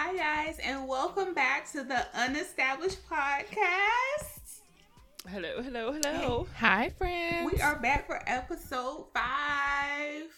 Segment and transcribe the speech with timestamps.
[0.00, 4.60] Hi, guys, and welcome back to the Unestablished Podcast.
[5.28, 6.46] Hello, hello, hello.
[6.54, 7.52] Hi, friends.
[7.52, 10.30] We are back for episode five.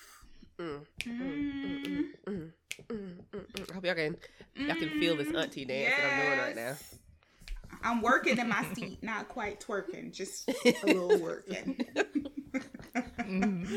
[0.58, 2.52] Mm, mm, mm, mm, mm,
[2.88, 3.70] mm, mm.
[3.70, 4.16] I hope y'all can
[4.56, 6.76] y'all can feel this auntie dance that I'm doing right now.
[7.84, 11.84] I'm working in my seat, not quite twerking, just a little working.
[13.20, 13.68] Mhm.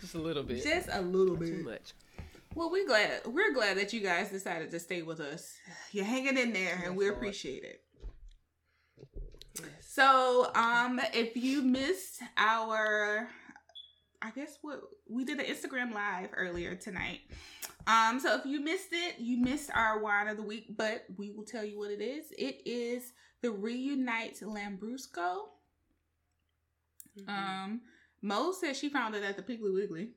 [0.00, 0.62] Just a little bit.
[0.62, 1.58] just a little Too bit.
[1.58, 1.92] Too much.
[2.54, 5.54] Well, we're glad we're glad that you guys decided to stay with us.
[5.92, 7.84] You're hanging in there, and we appreciate it.
[9.80, 13.28] So, um, if you missed our,
[14.22, 17.20] I guess what we did an Instagram live earlier tonight.
[17.86, 21.30] Um, so if you missed it, you missed our wine of the week, but we
[21.30, 22.26] will tell you what it is.
[22.38, 25.48] It is the Riunite Lambrusco.
[27.18, 27.28] Mhm.
[27.28, 27.80] Um,
[28.22, 30.14] Mo said she found it at the Piggly Wiggly.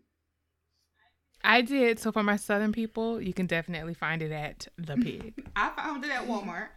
[1.44, 2.00] I did.
[2.00, 5.46] So, for my southern people, you can definitely find it at The Pig.
[5.56, 6.70] I found it at Walmart.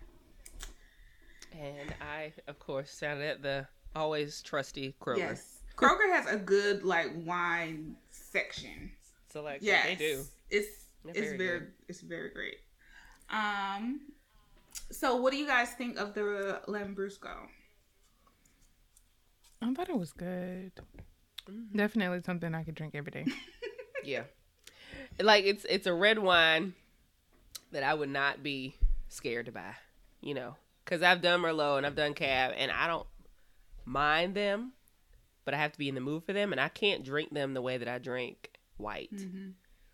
[1.53, 5.19] and I, of course, found it at the always trusty Kroger.
[5.19, 8.91] Yes, Kroger has a good like wine section.
[9.33, 10.25] So like, Yes, they do.
[10.51, 10.69] It's
[11.05, 12.57] They're it's very very it's very great.
[13.31, 14.01] Um,
[14.91, 17.49] so what do you guys think of the Lambrusco?
[19.63, 20.73] I thought it was good.
[21.49, 21.77] Mhm.
[21.77, 23.27] Definitely something I could drink every day.
[24.05, 24.23] Yeah.
[25.21, 26.75] Like it's it's a red wine
[27.73, 28.75] that I would not be
[29.09, 29.75] scared to buy,
[30.21, 33.07] you know, cuz I've done Merlot and I've done Cab and I don't
[33.85, 34.73] mind them,
[35.45, 37.55] but I have to be in the mood for them and I can't drink them
[37.55, 39.15] the way that I drink white.
[39.15, 39.51] Mm-hmm.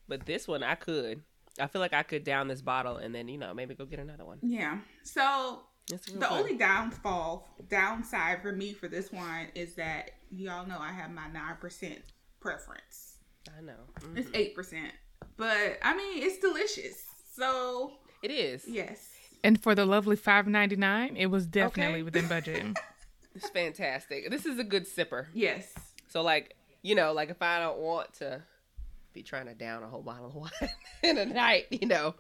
[0.09, 1.23] But this one I could.
[1.61, 3.99] I feel like I could down this bottle and then, you know, maybe go get
[3.99, 4.39] another one.
[4.43, 4.79] Yeah.
[5.03, 6.25] So the good.
[6.25, 11.29] only downfall downside for me for this wine is that y'all know I have my
[11.29, 12.01] nine percent
[12.41, 13.19] preference.
[13.57, 13.89] I know.
[14.17, 14.37] It's Mhm.
[14.37, 14.95] eight percent,
[15.43, 17.05] but I mean it's delicious.
[17.35, 17.93] So
[18.23, 18.65] It is.
[18.69, 19.09] yes.
[19.45, 22.03] And for the lovely five ninety nine, it was definitely Okay.
[22.05, 22.65] within budget.
[23.35, 24.29] It's fantastic.
[24.31, 25.25] This is a good sipper.
[25.33, 25.73] Yes.
[26.09, 28.43] So like, you know, like if I don't want to
[29.15, 30.71] be trying to down a whole bottle of wine
[31.03, 32.15] in a night, you know,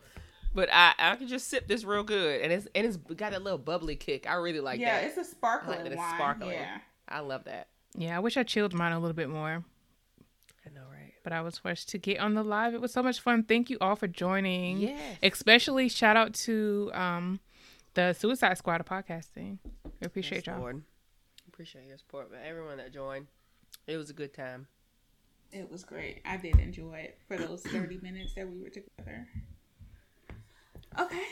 [0.55, 3.43] but I I can just sip this real good, and it's and it's got that
[3.43, 4.27] little bubbly kick.
[4.27, 5.03] I really like yeah, that.
[5.03, 6.15] Yeah, it's a sparkling that it's wine.
[6.15, 6.53] sparkling.
[6.53, 6.78] Yeah.
[7.09, 7.69] I love that.
[7.94, 9.65] yeah, I wish I chilled mine a little bit more, I know, right?
[11.22, 12.75] But I was forced to get on the live.
[12.75, 13.43] It was so much fun.
[13.44, 14.78] Thank you all for joining.
[14.78, 15.19] Yes.
[15.22, 17.41] Especially shout out to um
[17.94, 19.59] the Suicide Squad of podcasting.
[20.00, 20.61] We appreciate Yes, y'all.
[20.61, 20.82] Lord.
[21.49, 23.27] Appreciate your support, but everyone that joined,
[23.87, 24.66] it was a good time.
[25.53, 26.22] It was great.
[26.25, 29.28] I did enjoy it for those 30 minutes that we were together.
[30.99, 31.22] Okay.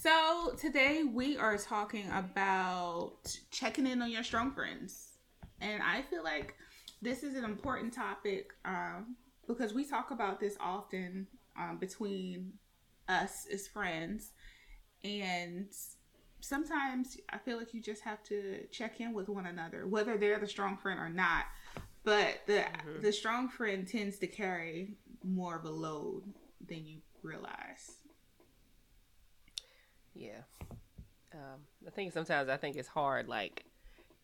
[0.00, 5.08] So today we are talking about checking in on your strong friends.
[5.60, 6.54] And I feel like
[7.00, 9.16] this is an important topic um,
[9.46, 11.26] because we talk about this often
[11.58, 12.52] um, between
[13.08, 14.32] us as friends.
[15.04, 15.68] And
[16.40, 20.38] sometimes I feel like you just have to check in with one another, whether they're
[20.38, 21.44] the strong friend or not.
[22.04, 23.02] But the Mhm.
[23.02, 26.24] the strong friend tends to carry more of a load
[26.66, 27.98] than you realize.
[30.14, 30.42] Yeah.
[31.32, 33.64] Um, I think sometimes I think it's hard, like,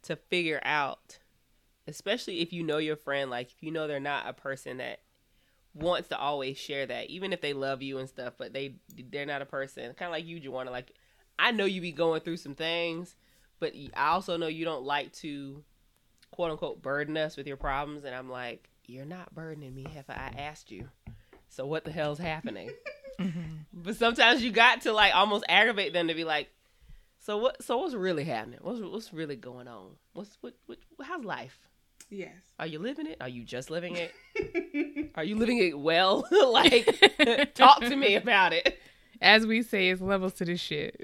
[0.02, 1.18] to figure out,
[1.86, 5.00] especially if you know your friend, like, if you know they're not a person that
[5.78, 8.74] wants to always share that, even if they love you and stuff, but they
[9.10, 10.70] they're not a person, kind of like you, Juana.
[10.70, 10.92] Like,
[11.38, 13.16] I know you be going through some things,
[13.60, 15.62] but I also know you don't like to,
[16.30, 20.08] quote unquote, burden us with your problems, and I'm like, you're not burdening me if
[20.08, 20.88] I asked you.
[21.48, 22.70] So what the hell's happening?
[23.72, 26.48] But sometimes you got to like almost aggravate them to be like,
[27.20, 27.62] so what?
[27.62, 28.58] So what's really happening?
[28.62, 29.92] What's what's really going on?
[30.12, 30.54] What's what?
[30.66, 31.67] what how's life?
[32.10, 32.32] Yes.
[32.58, 33.18] Are you living it?
[33.20, 35.10] Are you just living it?
[35.14, 36.26] Are you living it well?
[36.52, 38.78] like, talk to me about it.
[39.20, 40.94] As we say, it's levels to this shit.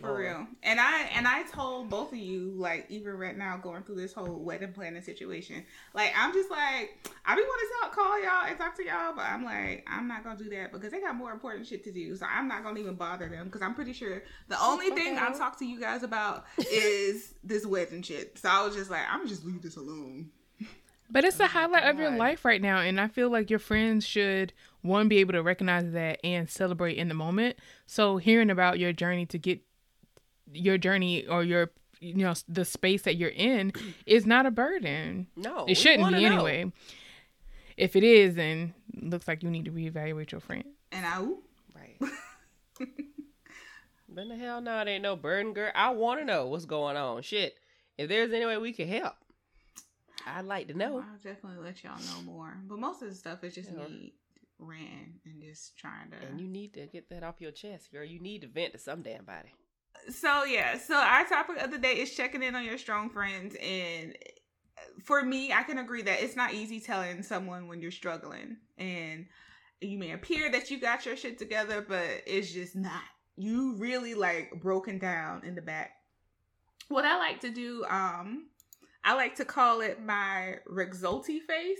[0.00, 0.46] For real.
[0.62, 4.14] And I and I told both of you, like, even right now going through this
[4.14, 8.46] whole wedding planning situation, like I'm just like I be want to talk call y'all
[8.48, 11.14] and talk to y'all, but I'm like, I'm not gonna do that because they got
[11.14, 12.16] more important shit to do.
[12.16, 15.28] So I'm not gonna even bother them because I'm pretty sure the only thing I
[15.28, 15.38] Okay.
[15.38, 18.38] talk to you guys about is this wedding shit.
[18.38, 20.30] So I was just like, I'm just leave this alone.
[21.10, 23.58] But it's the oh highlight of your life right now, and I feel like your
[23.58, 24.52] friends should
[24.82, 27.56] one be able to recognize that and celebrate in the moment.
[27.86, 29.60] So hearing about your journey to get
[30.52, 31.70] your journey or your
[32.00, 33.72] you know the space that you're in
[34.06, 35.28] is not a burden.
[35.36, 36.26] No, it shouldn't be know.
[36.26, 36.72] anyway.
[37.76, 40.64] If it is, then looks like you need to reevaluate your friend.
[40.90, 41.20] And I
[41.74, 41.96] right.
[44.08, 45.70] but the hell no, it ain't no burden, girl.
[45.74, 47.22] I want to know what's going on.
[47.22, 47.54] Shit,
[47.96, 49.14] if there's any way we can help,
[50.26, 50.94] I'd like to know.
[50.94, 52.56] Well, I'll definitely let y'all know more.
[52.66, 53.86] But most of the stuff is just yeah.
[53.86, 54.14] me
[54.58, 56.26] ran and just trying to.
[56.26, 58.04] And you need to get that off your chest, girl.
[58.04, 59.54] You need to vent to some damn body.
[60.10, 63.56] So yeah, so our topic of the day is checking in on your strong friends,
[63.60, 64.16] and
[65.02, 69.26] for me, I can agree that it's not easy telling someone when you're struggling, and
[69.80, 73.02] you may appear that you got your shit together, but it's just not.
[73.36, 75.92] You really like broken down in the back.
[76.88, 78.46] What I like to do, um,
[79.04, 81.78] I like to call it my Rexulti face.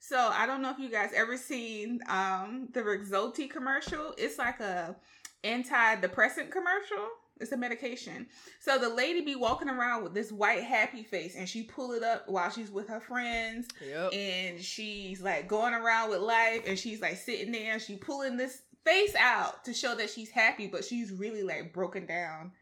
[0.00, 4.14] So I don't know if you guys ever seen um the Rexulti commercial.
[4.18, 4.96] It's like a
[5.44, 7.08] antidepressant commercial.
[7.40, 8.26] It's a medication.
[8.60, 12.02] So the lady be walking around with this white happy face and she pull it
[12.02, 13.68] up while she's with her friends.
[13.84, 14.12] Yep.
[14.12, 18.36] And she's like going around with life and she's like sitting there and she pulling
[18.36, 22.52] this face out to show that she's happy, but she's really like broken down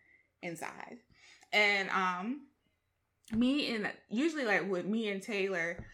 [0.43, 0.99] inside.
[1.53, 2.43] And um
[3.33, 5.85] me and usually like with me and Taylor,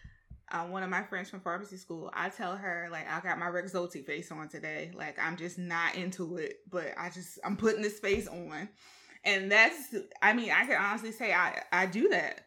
[0.51, 3.47] uh, one of my friends from pharmacy school, I tell her like I got my
[3.47, 4.91] Rexulti face on today.
[4.95, 8.69] Like I'm just not into it, but I just I'm putting this face on,
[9.23, 12.45] and that's I mean I can honestly say I I do that,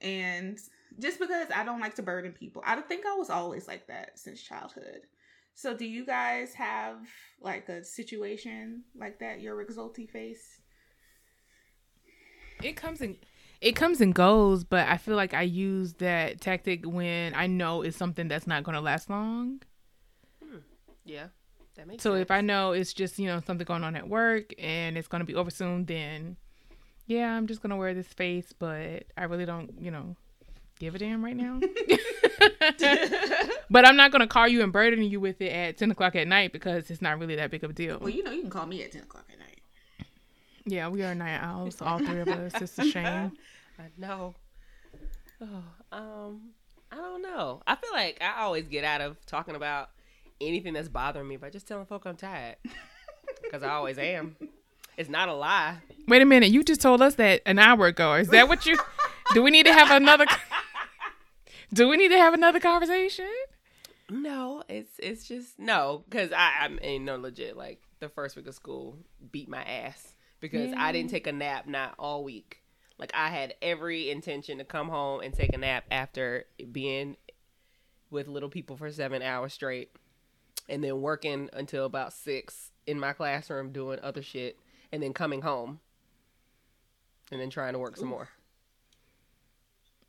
[0.00, 0.58] and
[0.98, 4.18] just because I don't like to burden people, I think I was always like that
[4.18, 5.02] since childhood.
[5.54, 6.98] So do you guys have
[7.40, 9.40] like a situation like that?
[9.40, 10.60] Your Rexulti face?
[12.62, 13.16] It comes in
[13.60, 17.82] it comes and goes, but I feel like I use that tactic when I know
[17.82, 19.62] it's something that's not going to last long.
[20.42, 20.58] Hmm.
[21.04, 21.28] Yeah,
[21.76, 22.22] that makes so sense.
[22.22, 25.20] if I know it's just you know something going on at work and it's going
[25.20, 26.36] to be over soon, then
[27.06, 30.16] yeah, I'm just going to wear this face, but I really don't you know
[30.78, 31.60] give a damn right now.
[33.70, 36.14] but I'm not going to call you and burden you with it at 10 o'clock
[36.14, 37.98] at night because it's not really that big of a deal.
[37.98, 39.47] Well, you know, you can call me at 10 o'clock at night.
[40.70, 42.52] Yeah, we are night owls, all three of us.
[42.60, 43.32] It's a shame.
[43.78, 44.34] I know.
[45.40, 46.40] Oh, um,
[46.92, 47.62] I don't know.
[47.66, 49.88] I feel like I always get out of talking about
[50.40, 52.56] anything that's bothering me by just telling folk I'm tired.
[53.42, 54.36] Because I always am.
[54.96, 55.76] It's not a lie.
[56.08, 56.50] Wait a minute.
[56.50, 58.14] You just told us that an hour ago.
[58.14, 58.76] Is that what you?
[59.34, 60.24] do we need to have another?
[61.72, 63.28] do we need to have another conversation?
[64.10, 68.46] No, it's it's just no, because I I'm in no legit like the first week
[68.48, 68.96] of school
[69.30, 70.82] beat my ass because yeah.
[70.82, 71.12] I didn't mm.
[71.12, 72.62] take a nap not all week.
[72.98, 77.16] Like I had every intention to come home and take a nap after being
[78.10, 79.90] with little people for seven hours straight,
[80.68, 84.58] and then working until about six in my classroom doing other shit,
[84.90, 85.80] and then coming home,
[87.30, 88.28] and then trying to work some more.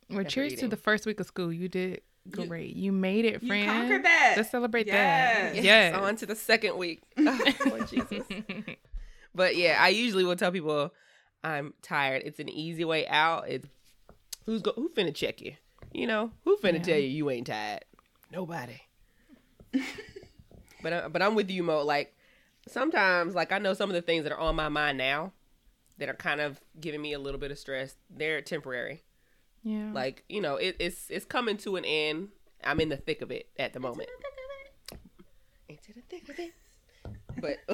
[0.10, 0.70] Well, cheers eating.
[0.70, 1.54] to the first week of school.
[1.54, 2.76] You did great.
[2.76, 3.66] You, you made it, friend.
[3.66, 4.34] You conquered that.
[4.38, 5.54] Let's celebrate yes.
[5.54, 5.64] that.
[5.64, 5.96] Yes.
[5.96, 7.02] On to the second week.
[7.18, 8.26] Oh, Jesus.
[9.40, 10.94] But yeah, I usually will tell people
[11.46, 12.24] I'm tired.
[12.26, 13.46] It's an easy way out.
[13.48, 13.66] It's
[14.46, 15.54] who's go who finna check you?
[15.94, 16.84] You know who finna yeah.
[16.84, 17.86] tell you you ain't tired?
[18.34, 18.82] Nobody.
[20.84, 21.84] but uh, but I'm with you, Mo.
[21.86, 22.14] Like
[22.68, 25.32] sometimes, like I know some of the things that are on my mind now
[26.00, 27.96] that are kind of giving me a little bit of stress.
[28.10, 29.04] They're temporary.
[29.64, 29.94] Yeah.
[29.94, 32.28] Like you know, it, it's it's coming to an end.
[32.62, 34.10] I'm in the thick of it at the moment.
[35.70, 36.52] Into the thick of it
[37.40, 37.58] but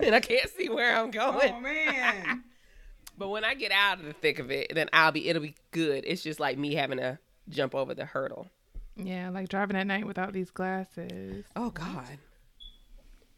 [0.00, 1.52] and I can't see where I'm going.
[1.54, 2.44] Oh man.
[3.18, 5.54] but when I get out of the thick of it, then I'll be it'll be
[5.70, 6.04] good.
[6.06, 8.48] It's just like me having to jump over the hurdle.
[8.96, 11.44] Yeah, like driving at night without these glasses.
[11.56, 12.18] Oh God.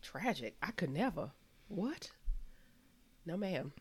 [0.03, 0.57] Tragic.
[0.63, 1.31] I could never.
[1.69, 2.11] What?
[3.25, 3.73] No ma'am.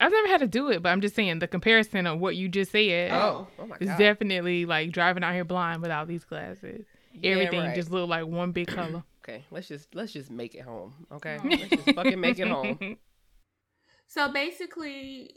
[0.00, 2.48] I've never had to do it, but I'm just saying the comparison of what you
[2.48, 3.82] just said oh, oh my God.
[3.82, 6.84] is definitely like driving out here blind without these glasses.
[7.14, 7.74] Yeah, Everything right.
[7.74, 9.04] just look like one big color.
[9.28, 10.94] Okay, let's just let's just make it home.
[11.10, 12.78] Okay, let's just fucking make it home.
[14.08, 15.34] So basically,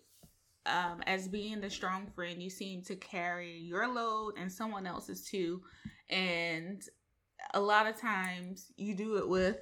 [0.68, 5.26] um, as being the strong friend, you seem to carry your load and someone else's
[5.26, 5.64] too,
[6.08, 6.80] and
[7.56, 9.58] a lot of times you do it with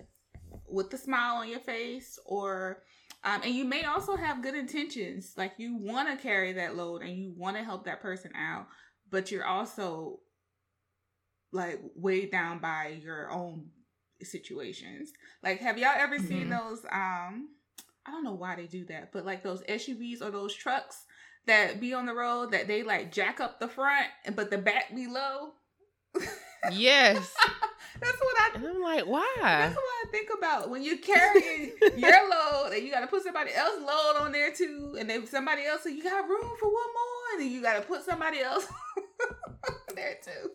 [0.67, 2.83] with the smile on your face or
[3.23, 7.01] um, and you may also have good intentions like you want to carry that load
[7.01, 8.67] and you want to help that person out
[9.09, 10.19] but you're also
[11.51, 13.67] like weighed down by your own
[14.23, 15.11] situations.
[15.43, 16.27] Like, have y'all ever mm-hmm.
[16.27, 16.83] seen those?
[16.91, 17.49] Um,
[18.05, 21.05] I don't know why they do that, but like those SUVs or those trucks
[21.45, 24.95] that be on the road that they like jack up the front, but the back
[24.95, 25.53] be low.
[26.71, 27.33] Yes.
[27.99, 28.51] That's what I.
[28.55, 29.27] And I'm like, why?
[29.41, 33.23] That's what I think about when you're carrying your load and you got to put
[33.23, 36.67] somebody else's load on there too, and then somebody else, so you got room for
[36.67, 38.67] one more, and then you got to put somebody else
[39.95, 40.51] there too.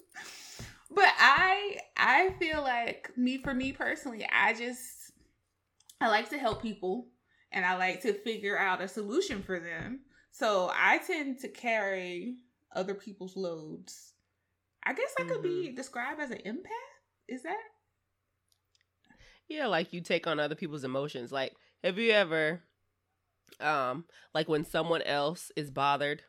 [0.95, 5.13] But I, I feel like me for me personally, I just
[6.01, 7.07] I like to help people
[7.53, 10.01] and I like to figure out a solution for them.
[10.33, 12.37] So I tend to carry
[12.75, 14.15] other people's loads.
[14.85, 17.29] I guess I could be described as an empath.
[17.29, 17.61] Is that?
[19.49, 21.31] Yeah, like you take on other people's emotions.
[21.31, 22.63] Like, have you ever,
[23.61, 26.23] um, like when someone else is bothered,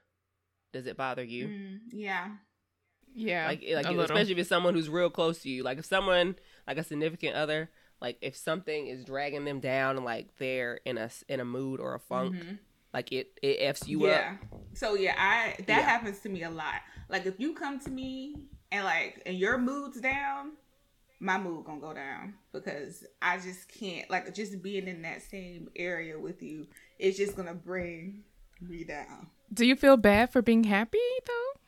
[0.71, 1.47] does it bother you?
[1.47, 2.27] Mm, yeah.
[3.15, 3.47] Yeah.
[3.47, 4.01] Like, like a if- little.
[4.03, 5.63] especially if it's someone who's real close to you.
[5.63, 6.35] Like if someone,
[6.67, 7.69] like a significant other,
[8.01, 11.93] like if something is dragging them down, like they're in a in a mood or
[11.95, 12.57] a funk, Mhm.
[12.93, 14.11] like it it f's you up.
[14.11, 14.37] yeah.
[14.73, 15.81] So yeah, I that Yeah.
[15.81, 16.81] happens to me a lot.
[17.09, 18.35] Like if you come to me
[18.71, 20.53] and like and your mood's down,
[21.19, 25.69] my mood gonna go down because I just can't like just being in that same
[25.75, 26.67] area with you.
[26.99, 28.23] It's just gonna bring
[28.59, 29.27] me down.
[29.53, 31.59] Do you feel bad for being happy though?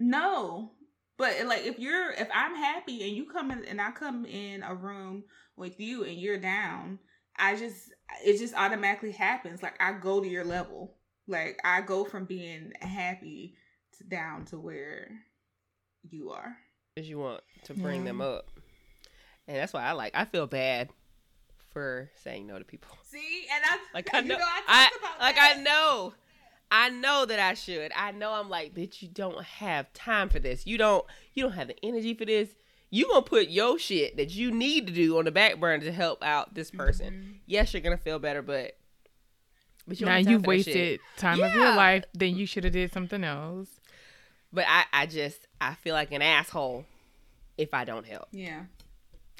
[0.00, 0.72] No,
[1.18, 4.62] but like if you're if I'm happy and you come in and I come in
[4.62, 5.24] a room
[5.56, 6.98] with you and you're down,
[7.38, 7.90] I just
[8.24, 9.62] it just automatically happens.
[9.62, 10.96] Like I go to your level.
[11.28, 13.54] Like I go from being happy
[13.98, 15.10] to down to where
[16.08, 16.56] you are.
[16.94, 18.06] Because you want to bring Yeah.
[18.06, 18.50] them up,
[19.46, 20.12] and that's why I like.
[20.14, 20.88] I feel bad
[21.70, 22.96] for saying no to people.
[23.04, 25.56] See, and I Like I you know, I, I, about like that.
[25.58, 26.14] I know,
[26.70, 27.90] I know that I should.
[27.96, 30.66] I know I'm like, bitch, you don't have time for this.
[30.66, 32.48] You don't, you don't have the energy for this.
[32.90, 35.92] You gonna put your shit that you need to do on the back burner to
[35.92, 37.12] help out this person.
[37.14, 37.38] Mhm.
[37.46, 38.76] Yes, you're gonna feel better, but
[39.86, 40.74] but you now you've for that shit.
[40.76, 42.04] wasted time of your life.
[42.14, 43.68] Then you should have did something else.
[44.52, 46.84] But I, I just, I feel like an asshole
[47.56, 48.26] if I don't help.
[48.32, 48.62] Yeah.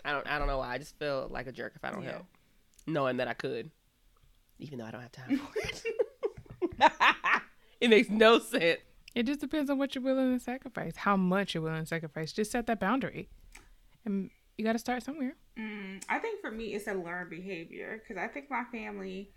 [0.04, 0.72] I don't, I don't know why.
[0.74, 2.12] I just feel like a jerk if I don't Yeah.
[2.12, 2.26] help,
[2.86, 3.70] knowing that I could,
[4.60, 5.82] even though I don't have time for it.
[7.80, 8.80] it makes no sense.
[9.14, 12.32] It just depends on what you're willing to sacrifice, how much you're willing to sacrifice.
[12.32, 13.28] Just set that boundary,
[14.04, 15.34] and you got to start somewhere.
[15.58, 19.30] Mm, I think for me, it's a learned behavior because I think my family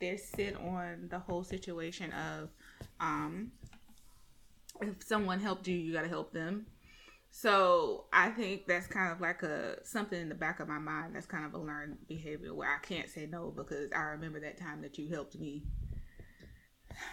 [0.00, 2.50] they sit on the whole situation of
[3.00, 3.52] um,
[4.80, 6.66] if someone helped you, you got to help them.
[7.30, 11.16] So I think that's kind of like a something in the back of my mind.
[11.16, 14.56] That's kind of a learned behavior where I can't say no because I remember that
[14.56, 15.62] time that you helped me.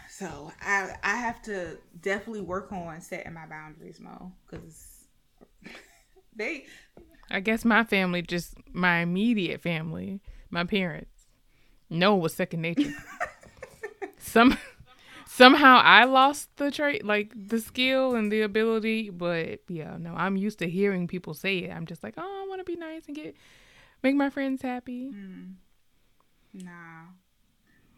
[0.10, 5.06] So I I have to definitely work on setting my boundaries, Mo, because
[6.36, 6.66] they
[7.30, 10.20] I guess my family, just my immediate family,
[10.50, 11.28] my parents,
[11.90, 12.94] no was second nature.
[14.18, 14.58] Some
[15.26, 20.36] somehow I lost the trait, like the skill and the ability, but yeah, no, I'm
[20.36, 21.72] used to hearing people say it.
[21.72, 23.36] I'm just like, oh, I want to be nice and get
[24.04, 25.12] make my friends happy.
[25.12, 25.54] Mm.
[26.54, 27.06] Nah.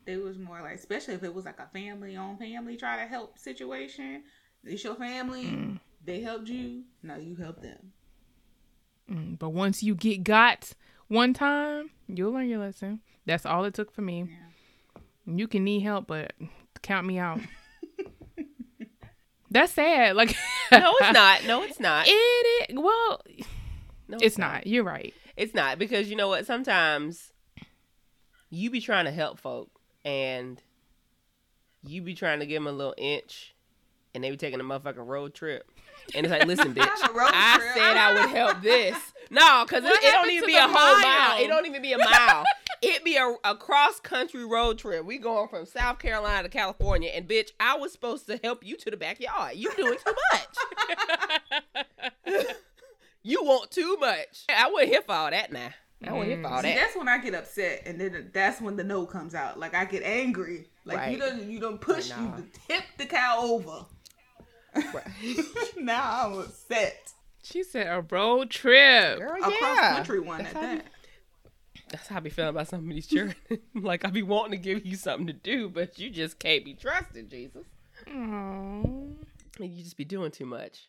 [0.06, 3.08] It was more like, especially if it was like a family on family try to
[3.08, 4.24] help situation.
[4.64, 5.46] It's your family.
[5.46, 5.80] Mm.
[6.06, 6.84] They helped you.
[7.02, 7.94] Now you help them.
[9.10, 10.74] Mm, but once you get got
[11.08, 13.02] one time, you'll learn your lesson.
[13.26, 14.30] That's all it took for me.
[14.30, 15.02] Yeah.
[15.26, 16.34] You can need help, but
[16.82, 17.40] count me out.
[19.50, 20.16] That's sad.
[20.16, 20.36] Like
[20.72, 21.46] No, it's not.
[21.46, 22.08] No, it's not.
[22.08, 22.78] It is.
[22.78, 23.22] Well,
[24.08, 24.66] No, it's not.
[24.68, 25.14] You're right.
[25.38, 26.46] It's not because you know what?
[26.46, 27.32] Sometimes
[28.50, 29.70] you be trying to help folk
[30.06, 30.62] and
[31.84, 33.56] you be trying to give them a little inch,
[34.14, 35.70] and they be taking a motherfucking road trip.
[36.14, 37.74] And it's like, listen, bitch, I trip.
[37.74, 38.98] said I would help this.
[39.30, 41.02] No, because it, it don't even be a whole mile.
[41.02, 41.44] mile?
[41.44, 42.44] It don't even be a mile.
[42.82, 45.06] it be a, a cross country road trip.
[45.06, 48.78] We going from South Carolina to California, and bitch, I was supposed to help you
[48.78, 49.56] to the backyard.
[49.56, 51.76] You doing too much.
[53.24, 54.44] you want too much.
[54.50, 55.70] I wasn't here for all that now.
[56.08, 56.76] I wasn't here for See, that.
[56.76, 59.60] that's when I get upset, and then that's when the no comes out.
[59.60, 60.68] Like I get angry.
[60.86, 62.38] Like you don't you don't push Nah.
[62.38, 63.86] you tip the cow over.
[64.76, 65.08] Right.
[65.78, 67.12] now I'm upset.
[67.44, 69.20] She said a road trip.
[69.20, 69.58] Girl, A yeah.
[69.60, 70.86] cross country one That's at how I be- that.
[71.90, 73.36] That's how I be feeling about some of these children.
[73.76, 76.74] like I be wanting to give you something to do, but you just can't be
[76.74, 77.66] trusted, Jesus.
[78.08, 79.16] Aww.
[79.60, 80.88] And you just be doing too much.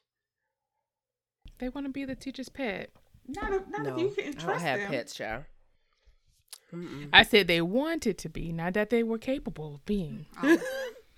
[1.59, 2.91] They want to be the teacher's pet.
[3.27, 4.91] Not if, not no, if you can I don't have them.
[4.91, 5.45] pets, child.
[6.75, 7.09] Mm-mm.
[7.13, 10.27] I said they wanted to be, not that they were capable of being.
[10.43, 10.59] Oh,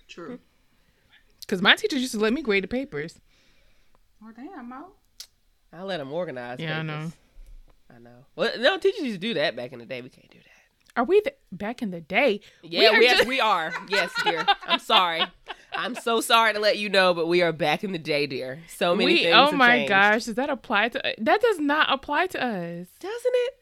[0.07, 0.39] true.
[1.41, 3.21] Because my teachers used to let me grade the papers.
[4.21, 4.87] Oh damn, Mo.
[5.71, 6.59] I let them organize.
[6.59, 7.09] Yeah, I know.
[7.89, 8.25] I know.
[8.35, 10.01] Well, no, teachers used to do that back in the day.
[10.01, 10.99] We can't do that.
[10.99, 12.41] Are we th- back in the day?
[12.63, 13.73] Yeah, are we, yes, just- we are.
[13.87, 14.45] Yes, dear.
[14.67, 15.21] I'm sorry.
[15.77, 18.59] I'm so sorry to let you know, but we are back in the day, dear.
[18.67, 19.35] So many we, things.
[19.35, 19.89] oh have my changed.
[19.89, 21.41] gosh, does that apply to that?
[21.41, 22.87] Does not apply to us.
[22.99, 23.53] Doesn't it?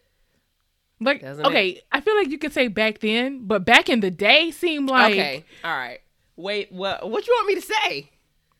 [1.01, 1.47] Like, Doesn't it?
[1.49, 4.89] okay, I feel like you could say back then, but back in the day seemed
[4.89, 5.45] like okay.
[5.63, 5.99] All right.
[6.37, 8.11] Wait, what what you want me to say?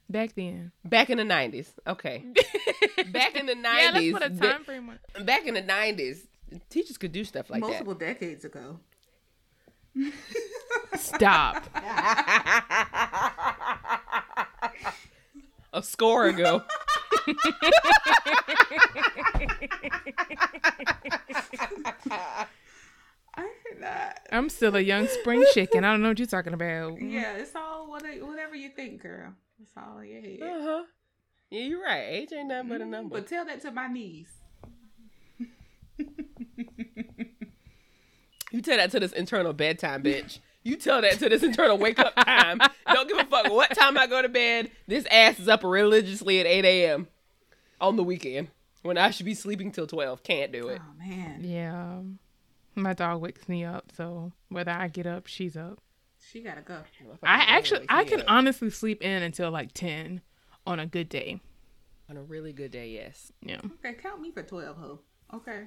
[0.10, 0.72] back then.
[0.84, 1.68] Back in the 90s.
[1.88, 2.24] Okay.
[3.12, 3.64] Back in the 90s.
[3.64, 5.26] Yeah, let's put a time frame on.
[5.26, 6.28] back in the 90s,
[6.70, 7.68] teachers could do stuff like that.
[7.68, 8.80] Multiple decades ago.
[10.96, 11.64] Stop.
[15.74, 16.64] A score ago.
[23.38, 24.20] I cannot.
[24.32, 25.84] I'm still a young spring chicken.
[25.84, 27.02] I don't know what you're talking about.
[27.02, 29.34] Yeah, it's all whatever you think, girl.
[29.62, 30.40] It's all in your head.
[30.42, 30.84] Uh-huh.
[31.50, 32.06] Yeah, you're right.
[32.10, 33.16] Age ain't nothing but a number.
[33.16, 34.32] But tell that to my niece.
[38.56, 40.40] You tell that to this internal bedtime bitch.
[40.64, 42.60] You tell that to this internal wake up time.
[42.92, 44.72] Don't give a fuck what time I go to bed.
[44.88, 47.08] This ass is up religiously at 8 a.m.
[47.82, 48.48] on the weekend
[48.82, 50.24] when I should be sleeping till 12.
[50.24, 50.80] Can't do it.
[50.82, 52.00] Oh man, Yeah.
[52.76, 55.80] My dog wakes me up, so whether I get up, she's up.
[56.32, 56.80] she gotta go.
[57.24, 58.26] I actually I can up.
[58.30, 60.22] honestly sleep in until like 10
[60.66, 61.42] on a good day.
[62.10, 63.32] on a really good day, yes.
[63.42, 63.60] Yeah.
[63.80, 65.00] Okay, count me for twelve, ho.
[65.34, 65.64] Okay.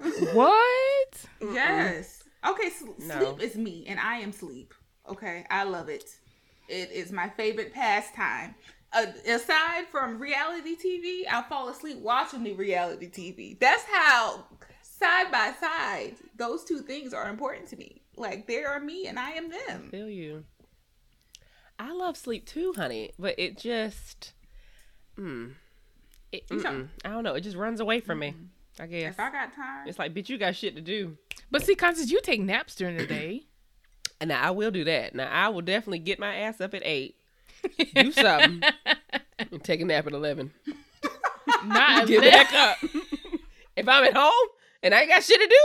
[0.00, 1.24] What?
[1.40, 2.22] Yes.
[2.46, 3.36] Okay, s- No.
[3.36, 4.74] sleep is me, and I am sleep.
[5.08, 6.04] Okay, I love it.
[6.68, 8.54] It is my favorite pastime.
[8.92, 13.58] Uh, aside from reality TV, I'll fall asleep watching the reality TV.
[13.58, 14.46] That's how
[14.82, 18.02] side by side those two things are important to me.
[18.16, 19.88] Like they are me, and I am them.
[19.90, 20.44] Feel you.
[21.78, 24.32] I love sleep too, honey, but it just,
[25.18, 25.54] mm,
[26.30, 26.44] it,
[27.04, 27.34] I don't know.
[27.34, 28.34] It just runs away from me.
[28.80, 31.16] I guess If I got time, it's like, bitch, you got shit to do.
[31.50, 33.44] But see, Constance, you take naps during the day.
[34.20, 35.14] And now I will do that.
[35.14, 37.16] Now I will definitely get my ass up at eight,
[37.94, 38.62] do something,
[39.38, 40.52] and take a nap at eleven.
[41.64, 42.78] Not Get back up.
[43.76, 44.48] if I'm at home
[44.82, 45.60] and I ain't got shit to do,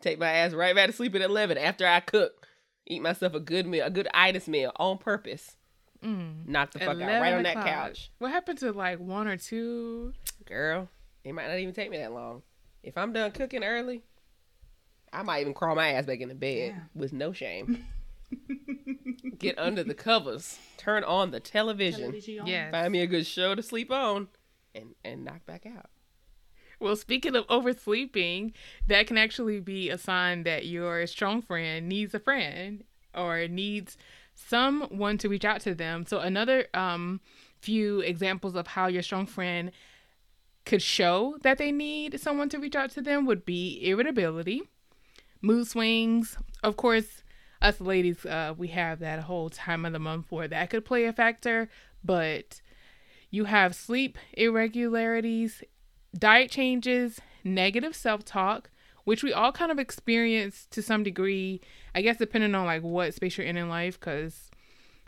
[0.00, 2.46] take my ass right back to sleep at eleven after I cook.
[2.86, 5.56] Eat myself a good meal, a good itis meal on purpose.
[6.04, 6.46] Mm.
[6.48, 8.10] Knock the fuck out 11 right on that couch.
[8.18, 10.12] What happened to like one or two?
[10.46, 10.88] Girl,
[11.24, 12.42] it might not even take me that long.
[12.82, 14.02] If I'm done cooking early,
[15.12, 16.82] I might even crawl my ass back in the bed Yeah.
[16.94, 17.84] with no shame.
[19.38, 22.46] Get under the covers, turn on the television, Television on.
[22.46, 22.70] Yes.
[22.70, 24.28] find me a good show to sleep on,
[24.74, 25.90] and and knock back out.
[26.80, 28.52] Well, speaking of oversleeping,
[28.88, 33.96] that can actually be a sign that your strong friend needs a friend or needs
[34.34, 36.06] someone to reach out to them.
[36.06, 37.20] So another um
[37.60, 39.70] few examples of how your strong friend
[40.64, 44.62] could show that they need someone to reach out to them would be irritability,
[45.40, 46.36] mood swings.
[46.62, 47.22] Of course,
[47.60, 51.04] us ladies, uh, we have that whole time of the month where that could play
[51.04, 51.68] a factor,
[52.04, 52.60] but
[53.30, 55.62] you have sleep irregularities,
[56.16, 58.70] diet changes, negative self talk,
[59.04, 61.60] which we all kind of experience to some degree,
[61.94, 64.50] I guess, depending on like what space you're in in life, because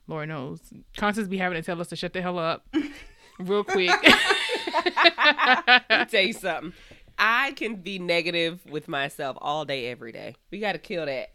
[0.07, 0.61] Lord knows,
[0.97, 2.67] Constance be having to tell us to shut the hell up
[3.38, 3.90] real quick.
[4.66, 6.72] Let me tell you something.
[7.18, 10.35] I can be negative with myself all day, every day.
[10.50, 11.31] We got to kill that.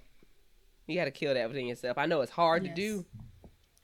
[0.87, 1.97] You got to kill that within yourself.
[1.97, 2.75] I know it's hard Yes.
[2.75, 3.05] to do,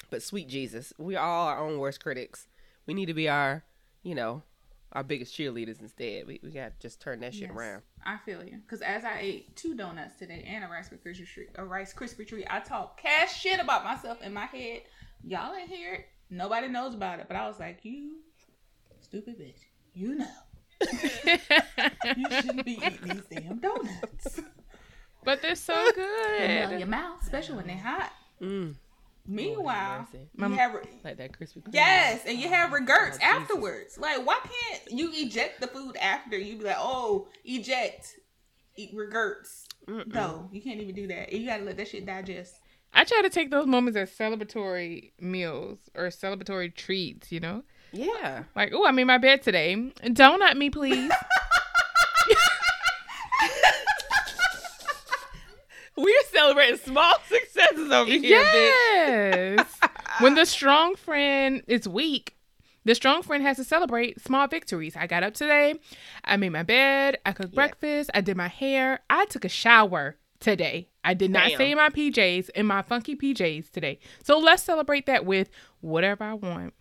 [0.09, 2.47] but sweet Jesus, we are all our own worst critics.
[2.87, 3.63] We need to be our,
[4.03, 4.43] you know,
[4.91, 6.25] our biggest cheerleaders instead.
[6.27, 7.51] We, we got to just turn that shit Yes.
[7.51, 7.83] around.
[8.05, 8.57] I feel you.
[8.57, 12.27] Because as I ate two donuts today and a Rice Krispie treat, a Rice Krispie
[12.27, 14.81] treat, I talk cash shit about myself in my head.
[15.23, 16.05] Y'all ain't hear it.
[16.29, 17.25] Nobody knows about it.
[17.27, 18.17] But I was like, you
[19.21, 19.61] stupid bitch.
[19.93, 20.27] You know.
[22.17, 24.41] You shouldn't be eating these damn donuts.
[25.23, 26.79] but they're so They melt good.
[26.79, 28.11] your mouth, especially when they're hot.
[28.41, 28.75] Mm.
[29.27, 30.27] Meanwhile, mercy.
[30.37, 30.73] you have
[31.03, 31.61] Like that crispy.
[31.61, 31.73] Kreme.
[31.73, 33.41] yes, and you have regrets Oh, Jesus.
[33.41, 33.97] afterwards.
[33.97, 36.37] Like, why can't you eject the food after?
[36.37, 38.13] You'd be like, oh, eject,
[38.75, 39.67] eat regrets.
[39.87, 40.13] Mm-mm.
[40.13, 41.31] No, you can't even do that.
[41.33, 42.55] You gotta let that shit digest.
[42.93, 47.63] I try to take those moments as celebratory meals or celebratory treats, you know?
[47.95, 48.43] Yeah.
[48.55, 49.75] Like, oh, I made my bed today.
[50.03, 51.11] Donut me, please.
[55.97, 59.55] We're celebrating small successes over here, bitch.
[59.57, 59.65] yes.
[60.19, 62.35] when the strong friend is weak,
[62.83, 64.97] the strong friend has to celebrate small victories.
[64.97, 65.75] I got up today.
[66.25, 67.17] I made my bed.
[67.25, 67.55] I cooked Yeah.
[67.55, 68.09] breakfast.
[68.13, 68.99] I did my hair.
[69.09, 70.89] I took a shower today.
[71.03, 71.55] I did not Bam.
[71.55, 73.99] stay in my PJs, in my funky PJs today.
[74.21, 76.73] So let's celebrate that with whatever I want.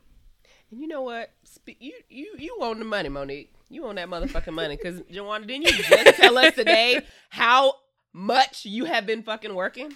[0.77, 1.31] You know what?
[1.67, 3.53] You you you own the money, Monique.
[3.71, 4.77] You own that motherfucking money.
[4.77, 7.75] Because Joanna, didn't you just tell us today how
[8.13, 9.93] much you have been fucking working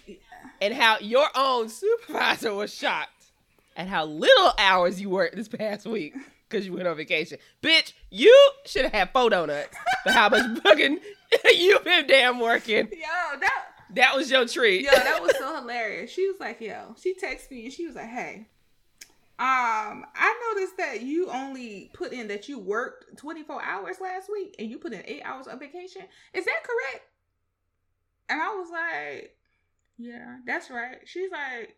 [0.60, 3.10] and how your own supervisor was shocked
[3.76, 6.14] at how little hours you worked this past week
[6.48, 7.38] because you went on vacation.
[7.62, 8.34] Bitch, you
[8.66, 10.98] should have had four donuts for how much fucking
[11.54, 12.88] you've been damn working.
[12.90, 13.64] Yo, that
[13.94, 14.82] That was your treat.
[14.84, 16.10] yo, that was so hilarious.
[16.10, 18.48] She was like, yo, she texted me and she was like, hey,
[19.40, 24.56] um, I noticed that you only put in that you worked 24 hours last week
[24.58, 26.02] and you put in eight hours of vacation.
[26.34, 27.04] Is that correct?
[28.28, 29.36] And I was like,
[29.96, 30.98] yeah, that's right.
[31.04, 31.76] She's like,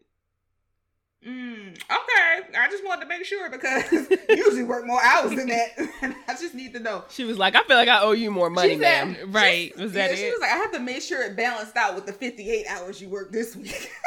[1.27, 2.59] mm, okay.
[2.59, 5.69] I just wanted to make sure because you usually work more hours than that.
[6.29, 7.05] I just need to know.
[7.11, 9.33] She was like, I feel like I owe you more money, said- ma'am.
[9.33, 9.77] Right.
[9.79, 12.07] Was that yeah, She was like, I have to make sure it balanced out with
[12.07, 13.91] the 58 hours you worked this week.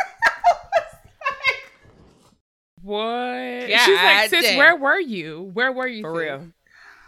[2.84, 3.70] What?
[3.70, 4.58] God She's like, sis, damn.
[4.58, 5.52] where were you?
[5.54, 6.02] Where were you?
[6.02, 6.48] For sis?" real.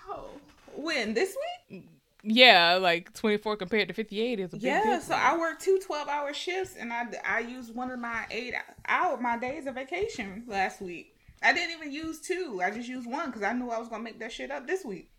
[0.09, 0.29] oh,
[0.75, 1.13] when?
[1.13, 1.35] This
[1.69, 1.89] week?
[2.23, 5.05] Yeah, like 24 compared to 58 is a big Yeah, difference.
[5.05, 8.55] so I worked two 12 hour shifts and I, I used one of my eight
[8.87, 11.15] hour, my days of vacation last week.
[11.43, 12.61] I didn't even use two.
[12.63, 14.65] I just used one because I knew I was going to make that shit up
[14.65, 15.11] this week.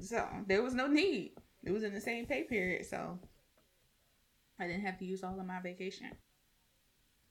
[0.00, 1.32] So there was no need.
[1.64, 2.84] It was in the same pay period.
[2.84, 3.18] So
[4.60, 6.08] I didn't have to use all of my vacation.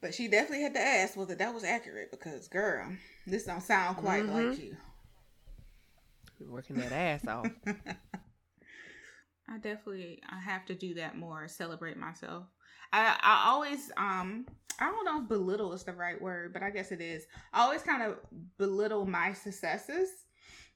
[0.02, 3.98] But she definitely had to ask whether that was accurate because, girl, this don't sound
[3.98, 4.50] quite Mhm.
[4.50, 4.78] like you.
[6.40, 7.52] Working that ass off.
[9.50, 12.46] I definitely I have to do that more, celebrate myself.
[12.94, 14.46] I I always um
[14.80, 17.26] I don't know if belittle is the right word, but I guess it is.
[17.54, 18.18] I always kind of
[18.58, 20.10] belittle my successes.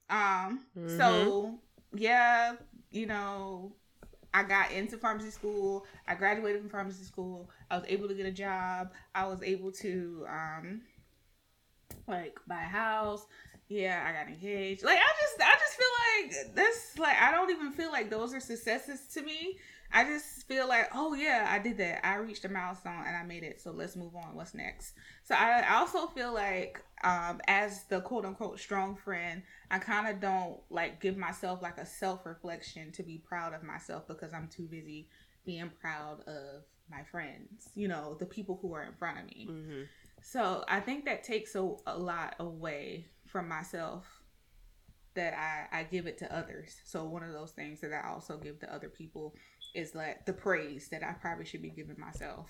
[0.10, 1.60] Um so
[1.94, 2.54] yeah,
[2.90, 3.76] you know,
[4.34, 5.86] I got into pharmacy school.
[6.08, 7.50] I graduated from pharmacy school.
[7.70, 8.92] I was able to get a job.
[9.14, 10.82] I was able to um
[12.08, 13.26] like buy a house.
[13.68, 14.84] Yeah, I got engaged.
[14.84, 18.34] Like I just I just feel like this like I don't even feel like those
[18.34, 19.58] are successes to me.
[19.94, 22.06] I just feel like, oh yeah, I did that.
[22.06, 23.62] I reached a milestone and I made it.
[23.62, 24.36] So let's move on.
[24.36, 24.94] What's next?
[25.24, 30.20] So I, also feel like um as the quote unquote strong friend, I kind of
[30.20, 34.48] don't like give myself like a self reflection to be proud of myself because I'm
[34.48, 35.10] too busy
[35.46, 39.48] being proud of my friends, you know, the people who are in front of me.
[39.50, 39.82] hmm
[40.22, 44.22] So I think that takes a, a lot away from myself
[45.14, 46.80] that I, I give it to others.
[46.86, 49.36] So one of those things that I also give to other people
[49.74, 52.50] is like the praise that I probably should be giving myself.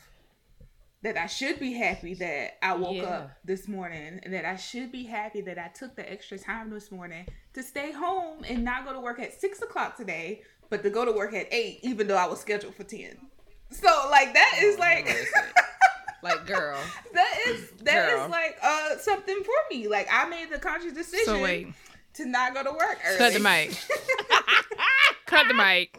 [1.04, 3.04] That I should be happy that I woke Yeah.
[3.04, 6.70] up this morning and that I should be happy that I took the extra time
[6.70, 10.84] this morning to stay home and not go to work at six o'clock today, but
[10.84, 13.18] to go to work at eight, even though I was scheduled for ten.
[13.72, 15.08] So like that is like
[16.24, 16.78] like girl.
[17.14, 18.30] that is that is Girl.
[18.30, 19.88] like uh something for me.
[19.88, 21.68] Like I made the conscious decision So wait,
[22.16, 23.18] to not go to work early.
[23.18, 23.76] cut the mic.
[25.26, 25.98] Cut the mic.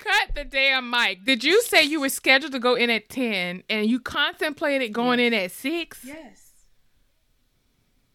[0.00, 1.24] Cut the damn mic.
[1.24, 5.20] Did you say you were scheduled to go in at 10 and you contemplated going
[5.20, 6.04] in at 6?
[6.04, 6.46] yes.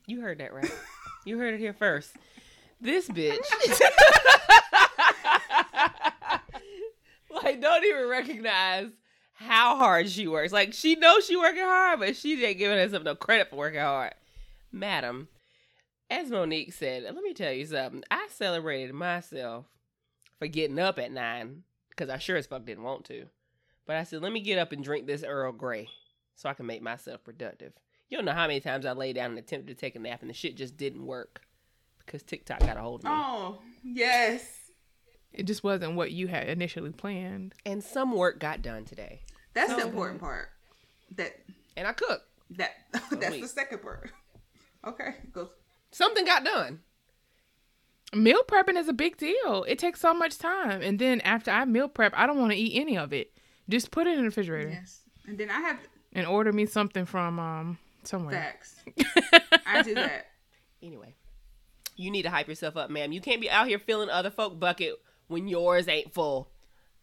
[0.08, 0.72] You heard that right.
[1.28, 2.12] You heard it here first.
[2.80, 3.34] This bitch.
[7.32, 8.92] like, don't even recognize
[9.34, 10.54] how hard she works.
[10.54, 13.80] Like, she knows she working hard, but she ain't giving herself no credit for working
[13.80, 14.14] hard.
[14.72, 15.30] Madam,
[16.12, 18.04] as Monique said, let me tell you something.
[18.12, 19.66] I celebrated myself
[20.38, 21.64] for getting up at nine
[21.96, 23.26] because I sure as fuck didn't want to.
[23.86, 25.90] But I said, let me get up and drink this Earl Grey
[26.36, 27.74] so I can make myself productive.
[28.10, 30.22] You don't know how many times I lay down and attempted to take a nap
[30.22, 31.42] and the shit just didn't work
[32.06, 33.12] because TikTok got a hold of me.
[33.14, 34.44] Oh yes.
[35.34, 37.54] It just wasn't what you had initially planned.
[37.66, 39.22] And some work got done today.
[39.54, 40.50] That's the So- important part.
[41.16, 41.34] That
[41.78, 42.26] And I cooked.
[42.52, 42.72] that
[43.12, 44.12] that's the second part.
[44.88, 45.50] Okay, go.
[45.92, 46.82] Something got done.
[48.14, 49.66] Meal prepping is a big deal.
[49.68, 50.82] It takes so much time.
[50.82, 53.32] And then after I meal prep, I don't want to eat any of it.
[53.68, 55.02] Just put it in the refrigerator Yes.
[55.28, 55.80] And then I have
[56.14, 58.34] and order me something from um somewhere.
[58.36, 58.76] facts.
[59.66, 60.28] I do that.
[60.84, 61.16] Anyway,
[61.96, 63.12] you need to hype yourself up, ma'am.
[63.12, 64.94] You can't be out here filling other folk bucket
[65.28, 66.52] when yours ain't full,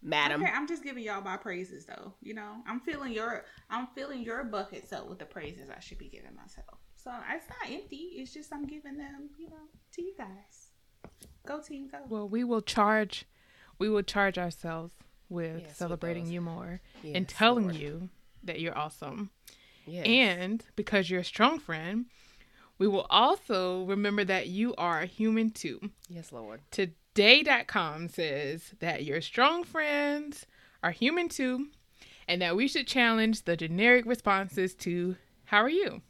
[0.00, 0.40] madam.
[0.42, 2.14] Okay, I'm just giving y'all my praises though.
[2.22, 5.98] You know, I'm feeling your I'm feeling your buckets up with the praises I should
[5.98, 6.78] be giving myself.
[6.94, 8.12] So it's not empty.
[8.14, 10.61] It's just I'm giving them, you know, to you guys.
[11.46, 11.98] Go team, go.
[12.08, 13.24] Well, we will charge
[13.78, 14.94] we will charge ourselves
[15.28, 16.32] with Yes, celebrating those.
[16.32, 17.76] you more and telling Lord.
[17.76, 18.08] you
[18.44, 19.30] that you're awesome.
[19.86, 20.06] Yes.
[20.06, 22.06] And because you're a strong friend,
[22.78, 25.80] we will also remember that you are a human too.
[26.08, 26.60] yes, Lord.
[26.70, 30.46] Today.com says that your strong friends
[30.82, 31.68] are human too,
[32.28, 36.02] and that we should challenge the generic responses to how are you?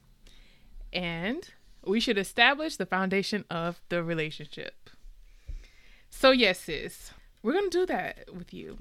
[0.92, 1.49] And
[1.85, 4.82] we should establish the foundation of the relationship.
[6.14, 7.11] So, yes, sis,
[7.42, 8.79] we're going to do that with you.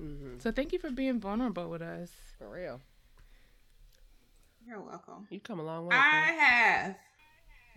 [0.00, 0.38] Mm-hmm.
[0.38, 2.10] So thank you for being vulnerable with us.
[2.38, 2.80] For real.
[4.66, 5.26] You're welcome.
[5.30, 5.96] You come a long way.
[5.96, 6.96] I have.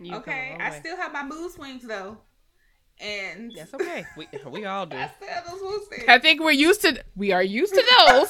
[0.00, 0.78] You okay, I way.
[0.78, 2.18] still have my mood swings though.
[3.00, 4.04] And that's okay.
[4.16, 4.96] We we all do.
[4.96, 6.04] I still have those mood swings.
[6.08, 8.28] I think we're used to we are used to those.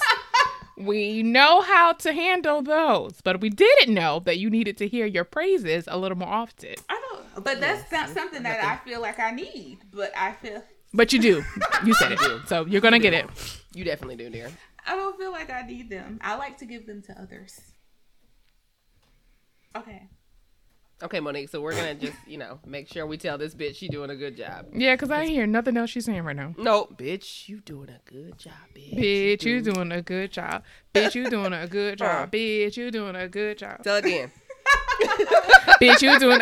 [0.87, 5.07] we know how to handle those, but we didn't know that you needed to hear
[5.07, 6.75] your praises a little more often.
[6.89, 7.08] I don't,
[7.41, 7.93] but that's yes.
[7.93, 9.79] not something that I feel like I need.
[9.93, 10.63] But I feel.
[10.93, 11.45] But you do.
[11.85, 12.19] You said it.
[12.19, 12.41] Do.
[12.47, 13.27] So you're gonna get it.
[13.73, 14.51] You definitely do, dear.
[14.85, 16.19] I don't feel like I need them.
[16.23, 17.61] I like to give them to others.
[19.77, 20.09] Okay.
[21.01, 21.49] Okay, Monique.
[21.51, 24.17] So we're gonna just, you know, make sure we tell this bitch she doing a
[24.17, 24.67] good job.
[24.75, 26.55] Yeah, cause I ain't hear nothing else she's saying right now.
[26.59, 28.99] No, bitch, you doing a good job, bitch.
[28.99, 30.65] Bitch, you doing, doing a good job.
[30.93, 32.33] Bitch, you doing a good job.
[32.33, 33.85] bitch, you doing a good job.
[33.85, 34.33] Tell again.
[35.81, 36.41] bitch, you doing.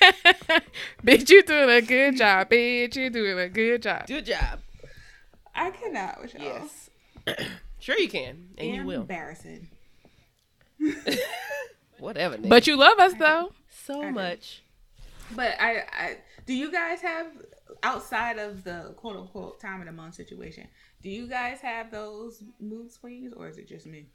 [1.04, 2.48] bitch, you doing a good job.
[2.50, 4.06] Bitch, you doing a good job.
[4.06, 4.60] Good job.
[5.54, 6.42] I cannot with y'all.
[6.42, 6.90] Yes.
[7.78, 9.02] sure you can, and you will.
[9.02, 9.68] Embarrassing.
[11.98, 12.36] Whatever.
[12.38, 12.48] Nigga.
[12.48, 14.62] But you love us though so I much.
[15.34, 17.26] But I, I, do you guys have
[17.82, 20.66] outside of the quote unquote time of the month situation?
[21.02, 24.08] Do you guys have those mood swings, or is it just me?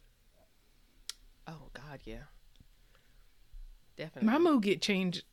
[1.48, 2.24] Oh God, yeah,
[3.98, 4.32] definitely.
[4.32, 5.24] My mood get changed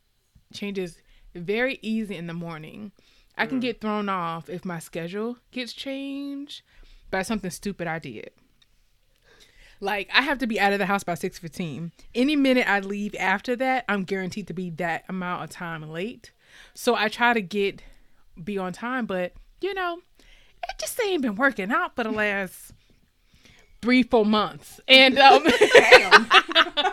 [0.53, 0.97] changes
[1.35, 2.91] very easy in the morning.
[3.37, 3.61] I can mm.
[3.61, 6.61] get thrown off if my schedule gets changed
[7.09, 8.31] by something stupid I did.
[9.79, 11.91] Like I have to be out of the house by six fifteen.
[12.15, 16.31] Any minute I leave after that, I'm guaranteed to be that amount of time late.
[16.73, 17.81] So I try to get
[18.41, 22.71] be on time, but you know, it just ain't been working out for the last
[23.81, 24.79] three, four months.
[24.87, 25.43] And um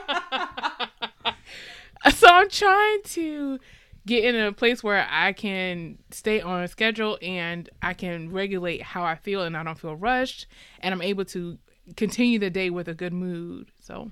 [2.14, 3.58] So I'm trying to
[4.06, 8.82] get in a place where I can stay on a schedule and I can regulate
[8.82, 10.46] how I feel and I don't feel rushed
[10.80, 11.58] and I'm able to
[11.96, 13.70] continue the day with a good mood.
[13.80, 14.10] So,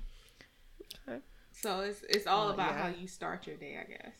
[1.07, 1.19] okay.
[1.51, 2.83] so it's it's all uh, about yeah.
[2.83, 4.13] how you start your day, I guess.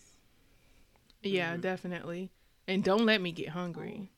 [1.21, 1.61] Yeah, mm-hmm.
[1.61, 2.31] definitely.
[2.67, 4.11] And don't let me get hungry.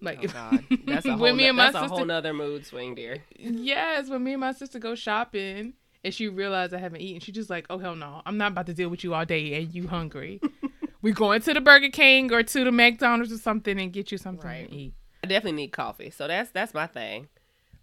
[0.00, 0.64] Like oh God.
[0.86, 3.18] that's a whole when me and my that's sister, a whole other mood swing, dear.
[3.36, 7.32] Yes, when me and my sister go shopping and she realized I haven't eaten, she
[7.32, 9.74] just like, oh hell no, I'm not about to deal with you all day and
[9.74, 10.40] you hungry.
[11.02, 14.18] We're going to the Burger King or to the McDonald's or something and get you
[14.18, 14.68] something right.
[14.68, 14.94] to eat.
[15.24, 17.28] I definitely need coffee, so that's that's my thing.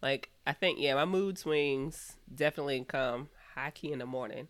[0.02, 4.48] Like I think yeah, my mood swings definitely come high key in the morning.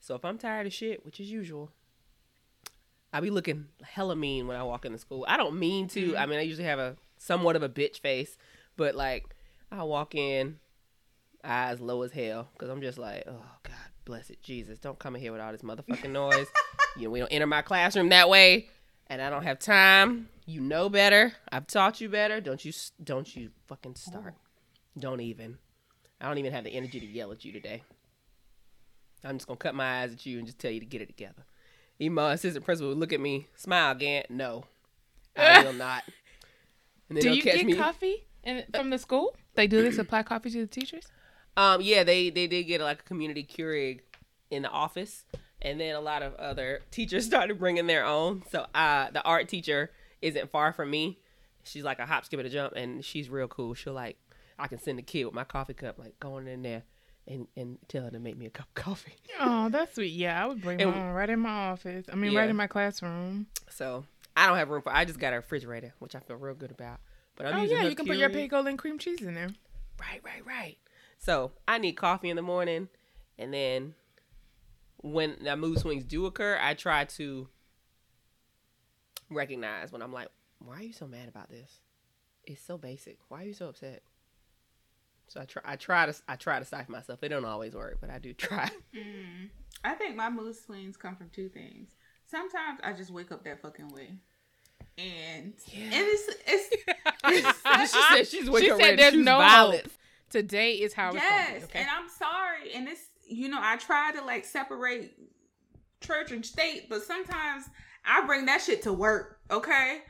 [0.00, 1.70] So if I'm tired of shit, which is usual,
[3.12, 5.24] I be looking hella mean when I walk into school.
[5.28, 6.08] I don't mean to.
[6.08, 6.18] Mm-hmm.
[6.18, 8.36] I mean, I usually have a somewhat of a bitch face,
[8.76, 9.34] but like
[9.70, 10.58] I walk in,
[11.44, 13.74] eyes low as hell, because I'm just like, oh God,
[14.04, 16.46] bless it, Jesus, don't come in here with all this motherfucking noise.
[16.96, 18.68] you know, we don't enter my classroom that way,
[19.06, 20.28] and I don't have time.
[20.46, 21.32] You know better.
[21.50, 22.40] I've taught you better.
[22.40, 22.72] Don't you?
[23.02, 24.34] Don't you fucking start.
[24.36, 24.40] Oh.
[24.98, 25.58] Don't even.
[26.20, 27.82] I don't even have the energy to yell at you today.
[29.24, 31.06] I'm just gonna cut my eyes at you and just tell you to get it
[31.06, 31.44] together.
[31.98, 34.24] Even my assistant principal would look at me, smile again.
[34.28, 34.64] No,
[35.36, 36.02] I will not.
[37.10, 37.74] do you get me.
[37.74, 39.36] coffee in, from the school?
[39.54, 41.06] They do they supply coffee to the teachers?
[41.56, 44.00] Um, yeah, they they did get like a community Keurig
[44.50, 45.24] in the office,
[45.62, 48.42] and then a lot of other teachers started bringing their own.
[48.50, 49.90] So, uh, the art teacher
[50.22, 51.18] isn't far from me.
[51.62, 53.74] She's like a hop, skip, and a jump, and she's real cool.
[53.74, 54.16] She'll like
[54.58, 56.84] I can send a kid with my coffee cup, like going in there
[57.26, 59.14] and, and tell her to make me a cup of coffee.
[59.42, 60.12] Oh, that's sweet.
[60.12, 62.04] Yeah, I would bring and, mine right in my office.
[62.12, 62.40] I mean, yeah.
[62.40, 63.46] right in my classroom.
[63.70, 64.04] So
[64.36, 64.92] I don't have room for.
[64.92, 67.00] I just got a refrigerator, which I feel real good about.
[67.36, 69.48] But I'm oh yeah, you can put your bagel and cream cheese in there.
[69.98, 70.76] Right, right, right.
[71.20, 72.88] So I need coffee in the morning,
[73.38, 73.94] and then
[75.02, 77.46] when that mood swings do occur, I try to
[79.28, 80.28] recognize when I'm like,
[80.58, 81.80] "Why are you so mad about this?
[82.44, 83.18] It's so basic.
[83.28, 84.02] Why are you so upset?"
[85.28, 87.22] So I try, I try to, I try to stifle myself.
[87.22, 88.68] It don't always work, but I do try.
[88.92, 89.50] Mm.
[89.84, 91.90] I think my mood swings come from two things.
[92.26, 94.16] Sometimes I just wake up that fucking way,
[94.98, 95.84] and yeah.
[95.84, 96.84] and it's it's.
[97.24, 99.92] it's she said she's waking she said there's no violence.
[100.30, 101.80] Today is how yes, it's okay?
[101.80, 105.12] and I'm sorry, and it's you know I try to like separate
[106.00, 107.64] church and state, but sometimes
[108.04, 110.02] I bring that shit to work, okay?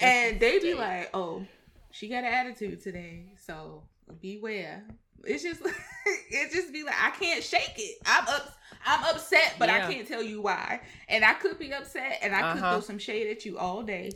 [0.00, 1.46] And they be like, "Oh,
[1.90, 3.84] she got an attitude today, so
[4.20, 4.84] beware.
[5.24, 5.60] It's just
[6.30, 7.98] it just be like I can't shake it.
[8.06, 9.86] I'm up I'm upset, but yeah.
[9.86, 10.80] I can't tell you why.
[11.08, 12.52] And I could be upset and I uh-huh.
[12.52, 14.10] could throw some shade at you all day.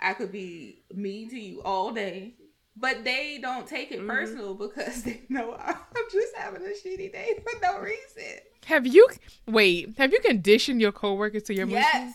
[0.00, 2.34] I could be mean to you all day.
[2.76, 4.08] But they don't take it mm-hmm.
[4.08, 5.76] personal because they know I'm
[6.10, 8.40] just having a shitty day for no reason.
[8.66, 9.08] Have you
[9.46, 12.14] wait, have you conditioned your coworkers to your Yes.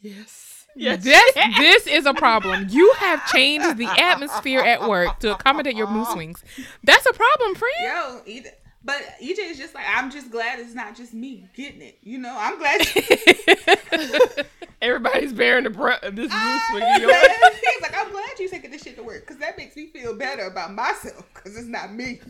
[0.00, 0.66] Yes.
[0.74, 1.02] Yes.
[1.02, 2.68] This this is a problem.
[2.70, 6.42] You have changed the atmosphere at work to accommodate your mood swings.
[6.84, 7.74] That's a problem, friend.
[7.82, 8.50] Yo, either,
[8.84, 11.98] but EJ is just like I'm just glad it's not just me getting it.
[12.02, 12.86] You know, I'm glad.
[14.80, 16.82] Everybody's bearing the brunt of this mood swing.
[17.00, 20.14] He's like, I'm glad you're taking this shit to work because that makes me feel
[20.14, 22.20] better about myself because it's not me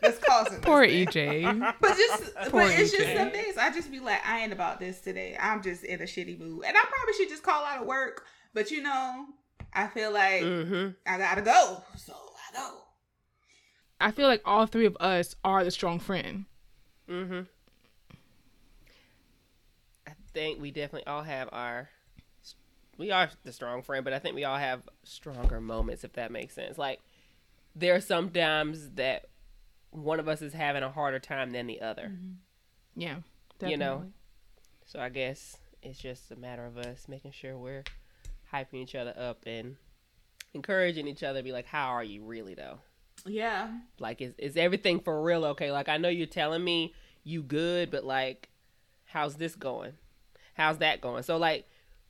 [0.00, 0.60] that's causing.
[0.60, 1.74] Poor EJ.
[1.80, 2.98] But just, Poor but it's EJ.
[2.98, 5.36] just some days I just be like, I ain't about this today.
[5.38, 8.24] I'm just in a shitty mood, and I probably should just call out of work.
[8.54, 9.26] But you know,
[9.74, 10.90] I feel like mm-hmm.
[11.06, 12.70] I gotta go, so I go.
[14.00, 16.46] I feel like all three of us are the strong friend.
[17.10, 17.42] Mm-hmm
[20.34, 21.88] think we definitely all have our
[22.98, 26.30] we are the strong friend, but I think we all have stronger moments if that
[26.30, 26.78] makes sense.
[26.78, 27.00] Like
[27.74, 29.26] there are some times that
[29.90, 32.12] one of us is having a harder time than the other.
[32.12, 33.00] Mm-hmm.
[33.00, 33.16] Yeah.
[33.58, 33.70] Definitely.
[33.70, 34.04] You know.
[34.86, 37.84] So I guess it's just a matter of us making sure we're
[38.52, 39.76] hyping each other up and
[40.52, 42.78] encouraging each other to be like, How are you really though?
[43.24, 43.70] Yeah.
[43.98, 45.72] Like is is everything for real okay?
[45.72, 48.50] Like I know you're telling me you good, but like
[49.06, 49.94] how's this going?
[50.54, 51.22] How's that going?
[51.22, 51.68] So like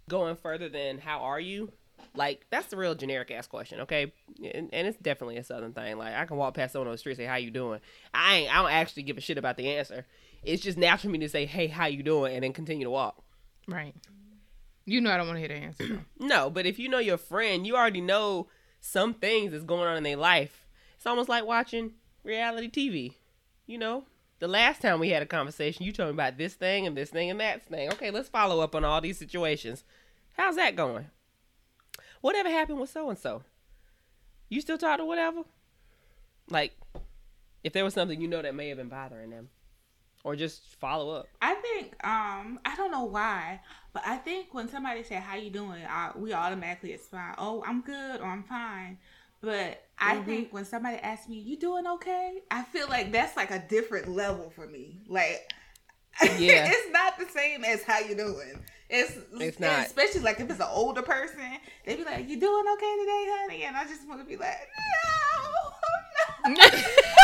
[0.08, 1.72] going further than how are you?
[2.14, 4.12] Like that's the real generic ass question, okay?
[4.38, 5.98] And, and, it's definitely a southern thing.
[5.98, 7.80] Like I can walk past someone on the street and say, "How you doing?"
[8.12, 8.54] I ain't.
[8.54, 10.06] I don't actually give a shit about the answer.
[10.42, 12.90] It's just natural for me to say, "Hey, how you doing?" and then continue to
[12.90, 13.22] walk.
[13.66, 13.94] Right.
[14.84, 16.04] You know I don't want to hear the answer.
[16.18, 18.48] no, but if you know your friend, you already know
[18.80, 20.66] some things that's going on in their life.
[20.96, 23.14] It's almost like watching reality TV.
[23.66, 24.04] You know,
[24.44, 27.08] the last time we had a conversation, you told me about this thing and this
[27.08, 27.90] thing and that thing.
[27.94, 29.84] Okay, let's follow up on all these situations.
[30.34, 31.06] How's that going?
[32.20, 33.42] Whatever happened with so and so?
[34.50, 35.44] You still talk to whatever?
[36.50, 36.78] Like,
[37.62, 39.48] if there was something you know that may have been bothering them,
[40.24, 41.26] or just follow up.
[41.40, 43.62] I think um I don't know why,
[43.94, 47.80] but I think when somebody say how you doing, I, we automatically respond, "Oh, I'm
[47.80, 48.98] good" or "I'm fine."
[49.40, 50.24] But I mm-hmm.
[50.24, 54.08] think when somebody asks me, "You doing okay?" I feel like that's like a different
[54.08, 54.98] level for me.
[55.08, 55.52] Like,
[56.38, 58.64] yeah, it's not the same as how you doing.
[58.90, 61.40] It's it's not, especially like if it's an older person.
[61.84, 64.68] They be like, "You doing okay today, honey?" And I just want to be like,
[66.46, 66.68] "No, no."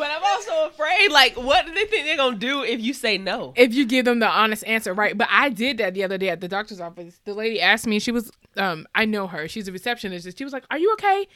[0.00, 3.18] But I'm also afraid, like, what do they think they're gonna do if you say
[3.18, 3.52] no?
[3.54, 5.16] If you give them the honest answer, right?
[5.16, 7.20] But I did that the other day at the doctor's office.
[7.26, 9.46] The lady asked me, she was, um, I know her.
[9.46, 10.38] She's a receptionist.
[10.38, 11.28] She was like, "Are you okay?"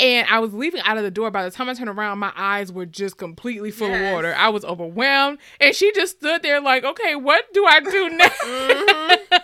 [0.00, 1.30] And I was leaving out of the door.
[1.30, 4.08] By the time I turned around, my eyes were just completely full yes.
[4.08, 4.34] of water.
[4.36, 8.26] I was overwhelmed, and she just stood there like, "Okay, what do I do now?"
[8.26, 9.36] mm-hmm.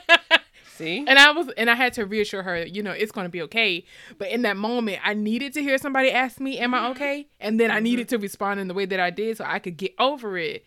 [0.80, 1.04] See?
[1.06, 3.84] And I was and I had to reassure her, you know, it's gonna be okay.
[4.18, 6.90] But in that moment, I needed to hear somebody ask me, Am I mm-hmm.
[6.92, 7.28] okay?
[7.38, 8.16] And then I needed mm-hmm.
[8.16, 10.64] to respond in the way that I did so I could get over it.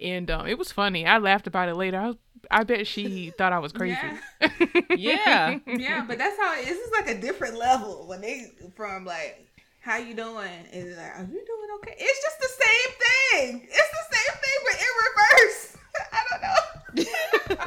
[0.00, 1.06] And um, it was funny.
[1.06, 1.98] I laughed about it later.
[1.98, 2.16] I was
[2.48, 3.98] I bet she thought I was crazy.
[4.40, 4.88] Yeah.
[4.90, 5.58] yeah.
[5.66, 6.78] yeah, but that's how it is.
[6.78, 9.46] It's like a different level when they from like
[9.86, 10.50] how you doing?
[10.72, 11.94] Is like, are you doing okay?
[11.96, 13.68] It's just the same thing.
[13.70, 15.76] It's the same thing, but in reverse.
[16.12, 17.64] I don't know.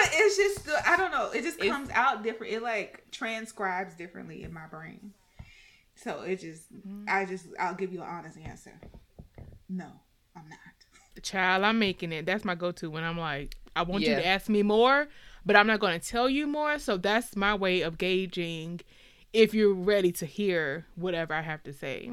[0.00, 1.30] But it's just I don't know.
[1.30, 2.52] It just comes it's, out different.
[2.52, 5.12] It like transcribes differently in my brain.
[5.94, 7.04] So it just mm-hmm.
[7.08, 8.72] I just I'll give you an honest answer.
[9.68, 9.86] No,
[10.36, 11.22] I'm not.
[11.22, 12.24] Child, I'm making it.
[12.24, 14.10] That's my go-to when I'm like, I want yeah.
[14.10, 15.08] you to ask me more,
[15.44, 16.78] but I'm not going to tell you more.
[16.78, 18.80] So that's my way of gauging
[19.32, 22.10] if you're ready to hear whatever I have to say.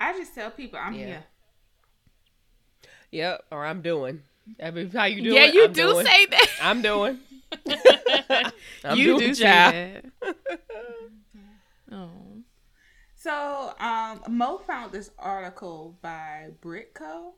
[0.00, 1.06] I just tell people I'm yeah.
[1.06, 1.24] here.
[3.10, 4.22] Yep, or I'm doing.
[4.62, 5.36] I mean, how you doing?
[5.36, 6.06] Yeah, you I'm do doing.
[6.06, 6.46] say that.
[6.62, 7.18] I'm doing.
[8.84, 10.36] I'm you doing, do say that.
[11.92, 12.10] oh.
[13.14, 17.32] So, um, Mo found this article by Britco.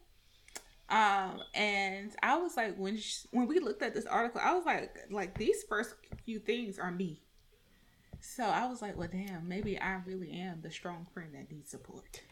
[0.90, 4.64] Um, and I was like, when she, when we looked at this article, I was
[4.64, 5.94] like, like these first
[6.24, 7.22] few things are me.
[8.20, 11.70] So I was like, well, damn, maybe I really am the strong friend that needs
[11.70, 12.22] support.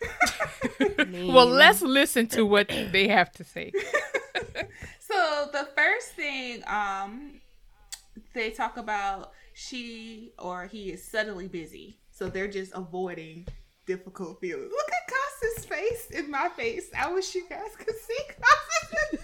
[1.32, 3.72] well, let's listen to what they have to say.
[5.00, 7.40] so the first thing um
[8.34, 11.98] they talk about she or he is suddenly busy.
[12.10, 13.46] So they're just avoiding
[13.86, 14.70] difficult feelings.
[14.70, 16.90] Look at Costa's face in my face.
[16.96, 19.20] I wish you guys could see Costa's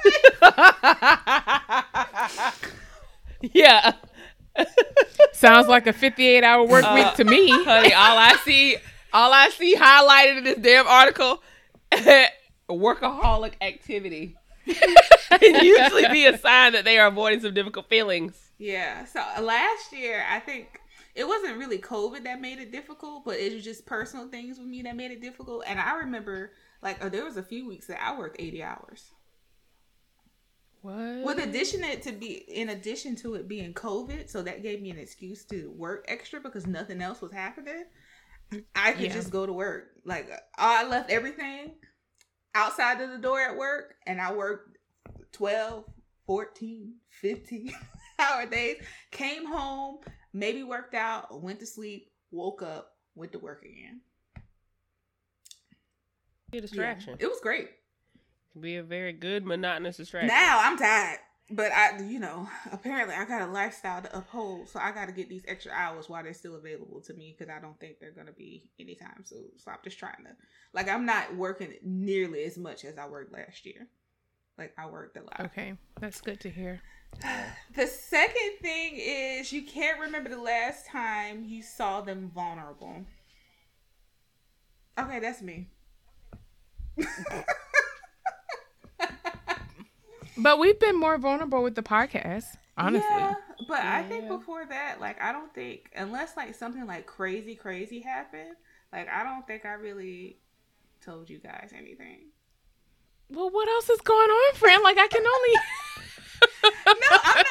[3.40, 3.52] face.
[3.52, 3.92] yeah.
[5.32, 7.50] Sounds like a 58 hour work uh, week to me.
[7.50, 8.76] Honey, all I see
[9.16, 11.42] all I see highlighted in this damn article,
[12.68, 14.36] workaholic activity.
[14.66, 18.50] can usually be a sign that they are avoiding some difficult feelings.
[18.58, 19.04] Yeah.
[19.06, 20.80] So uh, last year, I think
[21.14, 24.66] it wasn't really COVID that made it difficult, but it was just personal things with
[24.66, 25.64] me that made it difficult.
[25.66, 26.52] And I remember,
[26.82, 29.12] like, oh, there was a few weeks that I worked eighty hours.
[30.82, 31.24] What?
[31.24, 34.90] With addition it to be in addition to it being COVID, so that gave me
[34.90, 37.84] an excuse to work extra because nothing else was happening.
[38.74, 39.12] I could Yeah.
[39.12, 39.88] just go to work.
[40.04, 41.74] Like I left everything
[42.54, 44.78] outside of the door at work and I worked
[45.32, 45.84] 12,
[46.26, 47.72] 14, 15
[48.18, 48.76] hour days.
[49.10, 49.98] Came home,
[50.32, 54.00] maybe worked out, went to sleep, woke up, went to work again.
[56.50, 57.16] Be a distraction.
[57.18, 57.68] Yeah, it was great.
[58.58, 60.28] Be a very good monotonous distraction.
[60.28, 61.18] Now I'm tired.
[61.48, 65.12] But I, you know, apparently I got a lifestyle to uphold, so I got to
[65.12, 68.10] get these extra hours while they're still available to me because I don't think they're
[68.10, 69.50] gonna be anytime soon.
[69.56, 70.30] So I'm just trying to,
[70.72, 73.86] like, I'm not working nearly as much as I worked last year.
[74.58, 75.40] Like I worked a lot.
[75.40, 76.80] Okay, that's good to hear.
[77.74, 83.04] The second thing is you can't remember the last time you saw them vulnerable.
[84.98, 85.68] Okay, that's me.
[90.38, 92.44] But we've been more vulnerable with the podcast,
[92.76, 93.08] honestly.
[93.08, 93.34] Yeah,
[93.66, 98.00] but I think before that, like I don't think unless like something like crazy, crazy
[98.00, 98.56] happened,
[98.92, 100.38] like I don't think I really
[101.00, 102.28] told you guys anything.
[103.28, 104.82] Well, what else is going on, friend?
[104.82, 105.54] Like I can only.
[106.64, 107.46] No, I'm not.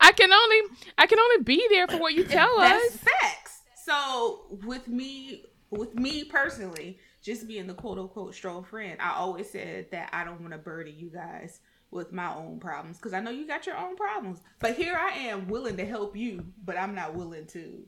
[0.00, 0.60] I can only
[0.96, 2.96] I can only be there for what you tell That's us.
[2.96, 3.62] facts.
[3.84, 9.50] So with me, with me personally, just being the quote unquote strong friend, I always
[9.50, 11.60] said that I don't want to burden you guys
[11.90, 14.40] with my own problems because I know you got your own problems.
[14.60, 17.84] But here I am willing to help you, but I'm not willing to.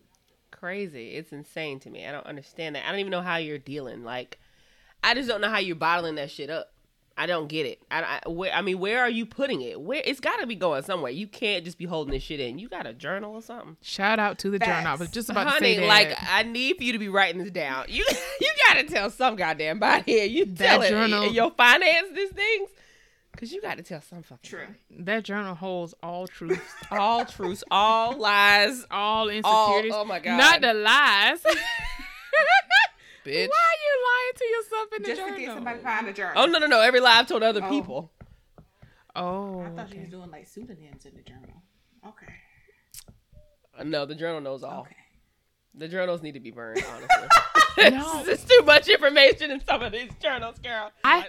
[0.51, 1.11] Crazy.
[1.15, 2.07] It's insane to me.
[2.07, 2.87] I don't understand that.
[2.87, 4.03] I don't even know how you're dealing.
[4.05, 4.39] Like,
[5.05, 6.73] I just don't know how you're bottling that shit up.
[7.17, 7.83] I don't get it.
[7.91, 9.79] I, I, where, I mean, where are you putting it?
[9.79, 11.13] Where it's got to be going somewhere.
[11.13, 12.59] You can't just be holding this shit in.
[12.59, 14.87] You got a journal or something, Shout out to the journal.
[14.87, 15.75] I was just about honey.
[15.75, 15.87] to say that.
[15.87, 17.85] Like, I need for you to be writing this down.
[17.89, 18.07] You
[18.41, 20.25] you got to tell some goddamn body here.
[20.25, 22.71] You That tell it journal- in your finance these things,
[23.39, 24.66] cause you got to tell some fucking True.
[24.91, 25.03] body.
[25.05, 26.61] that journal holds all truths,
[26.91, 29.93] all truths, all lies, all insecurities.
[29.95, 30.37] oh my God.
[30.37, 31.41] Not the lies.
[33.24, 33.49] bitch.
[33.49, 35.35] Why are you lying to yourself in the Just journal?
[35.35, 36.43] to get somebody to find a journal.
[36.43, 36.81] Oh no no no!
[36.81, 37.68] Every lie I've told other Oh.
[37.68, 38.12] people.
[39.16, 40.01] Oh, I thought you okay.
[40.03, 41.62] was doing like pseudonyms in the journal.
[42.07, 42.33] Okay.
[43.78, 44.83] Uh, No, the journal knows all.
[44.83, 44.97] Okay.
[45.74, 47.91] The journals need to be burned, honestly.
[47.97, 48.20] No.
[48.20, 50.91] it's, it's too much information in some of these journals, girl.
[51.05, 51.28] I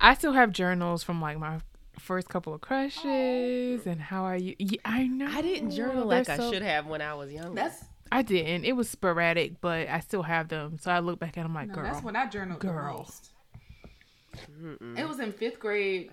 [0.00, 1.60] I still have journals from like my
[1.98, 3.90] first couple of crushes oh.
[3.90, 6.86] and how I u- yeah, I know I didn't journal They're like I should have
[6.86, 7.54] when I was younger.
[7.54, 8.64] That's I didn't.
[8.64, 10.78] It was sporadic, but I still have them.
[10.78, 12.72] So I look back at them like, no, girl, that's when I journaled Girl.
[12.72, 13.30] the most.
[14.96, 16.10] It was in fifth grade,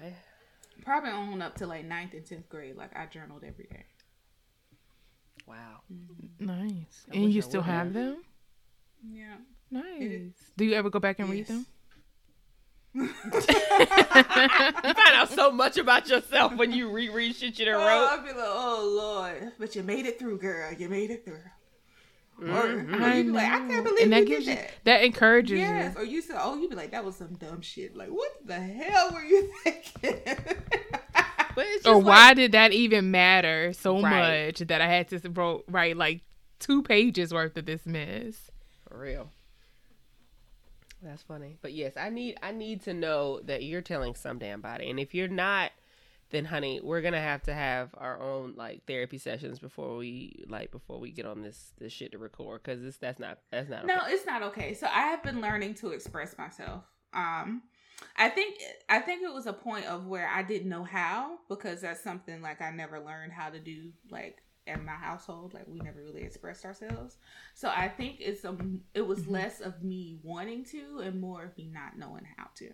[0.83, 2.75] probably on up to like ninth and tenth grade.
[2.75, 3.85] Like I journaled every day.
[5.45, 5.81] wow.
[5.91, 6.45] Mm-hmm.
[6.45, 7.05] nice.
[7.11, 7.93] I and you I still have have.
[7.93, 8.17] them?
[9.11, 9.35] Yeah.
[9.69, 10.33] Nice.
[10.57, 11.65] Do you ever go back and read them?
[12.95, 13.07] You
[14.93, 18.07] find out so much about yourself when you reread shit you done Oh, wrote.
[18.19, 20.73] I'd be like, oh Lord, but you made it through, girl.
[20.73, 21.39] You made it through.
[22.41, 22.99] Or, Mhm.
[23.01, 23.83] or you be like, I can't know.
[23.83, 24.71] believe and that you gives did you that.
[24.85, 26.01] that encourages Yes, you.
[26.01, 27.95] or you said, oh, you'd be like, that was some dumb shit.
[27.95, 30.19] Like, what the hell were you thinking?
[31.53, 34.47] But it's just Or like- why did that even matter so Right.
[34.47, 36.21] much that I had to wrote, write like
[36.59, 38.49] two pages worth of this mess?
[38.89, 39.29] For real.
[41.01, 41.57] That's funny.
[41.61, 44.89] But yes, I need I need to know that you're telling some damn body.
[44.89, 45.71] And if you're not,
[46.29, 50.71] then honey, we're gonna have to have our own like therapy sessions before we like
[50.71, 53.85] before we get on this this shit to record because this that's not that's not
[53.85, 54.11] no, okay.
[54.11, 54.73] it's not okay.
[54.73, 56.83] So I have been learning to express myself.
[57.13, 57.63] Um,
[58.17, 61.81] I think I think it was a point of where I didn't know how because
[61.81, 64.43] that's something like I never learned how to do like
[64.77, 65.53] in my household.
[65.53, 67.17] Like we never really expressed ourselves.
[67.55, 69.31] So I think it's um it was Mhm.
[69.31, 72.69] less of me wanting to and more of me not knowing how to.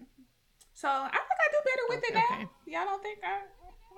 [0.73, 2.35] So I think I do better with it now.
[2.35, 2.47] Okay.
[2.67, 3.41] Y'all don't think I?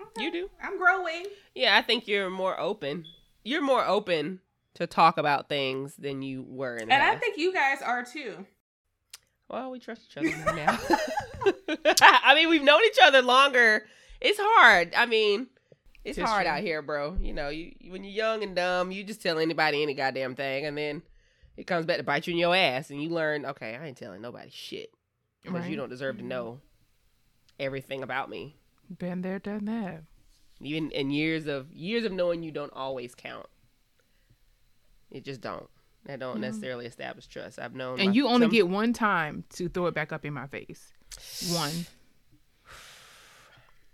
[0.03, 0.23] okay.
[0.23, 0.49] You do.
[0.63, 1.25] I'm growing.
[1.55, 3.05] Yeah, I think you're more open.
[3.43, 4.39] You're more open
[4.75, 8.03] to talk about things than you were in the And I think you guys are
[8.05, 8.45] too.
[9.49, 10.77] Well, we trust each other now.
[12.01, 13.85] I mean, we've known each other longer.
[14.21, 14.93] It's hard.
[14.95, 15.47] I mean,
[16.05, 17.17] it's hard out here, bro.
[17.21, 20.65] You know, you when you're young and dumb, you just tell anybody any goddamn thing,
[20.65, 21.01] and then
[21.57, 23.97] it comes back to bite you in your ass, and you learn, okay, I ain't
[23.97, 24.91] telling nobody shit
[25.43, 25.69] because Right.
[25.71, 26.61] you don't deserve to know
[27.59, 28.55] everything about me.
[28.97, 30.03] Been there, done that.
[30.61, 33.47] Even in years of years of knowing you don't always count.
[35.11, 35.69] It just don't.
[36.05, 36.41] That don't Mhm.
[36.41, 37.59] necessarily establish trust.
[37.59, 40.33] I've known, And you only some- get one time to throw it back up in
[40.33, 40.93] my face.
[41.51, 41.85] One.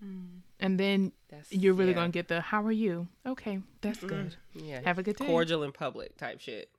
[0.66, 1.96] And then That's, you're really yeah.
[1.96, 3.08] gonna get the how are you?
[3.24, 4.36] Okay, that's Mm, good.
[4.54, 5.26] Yeah, Have a good day.
[5.26, 6.70] cordial in public type shit.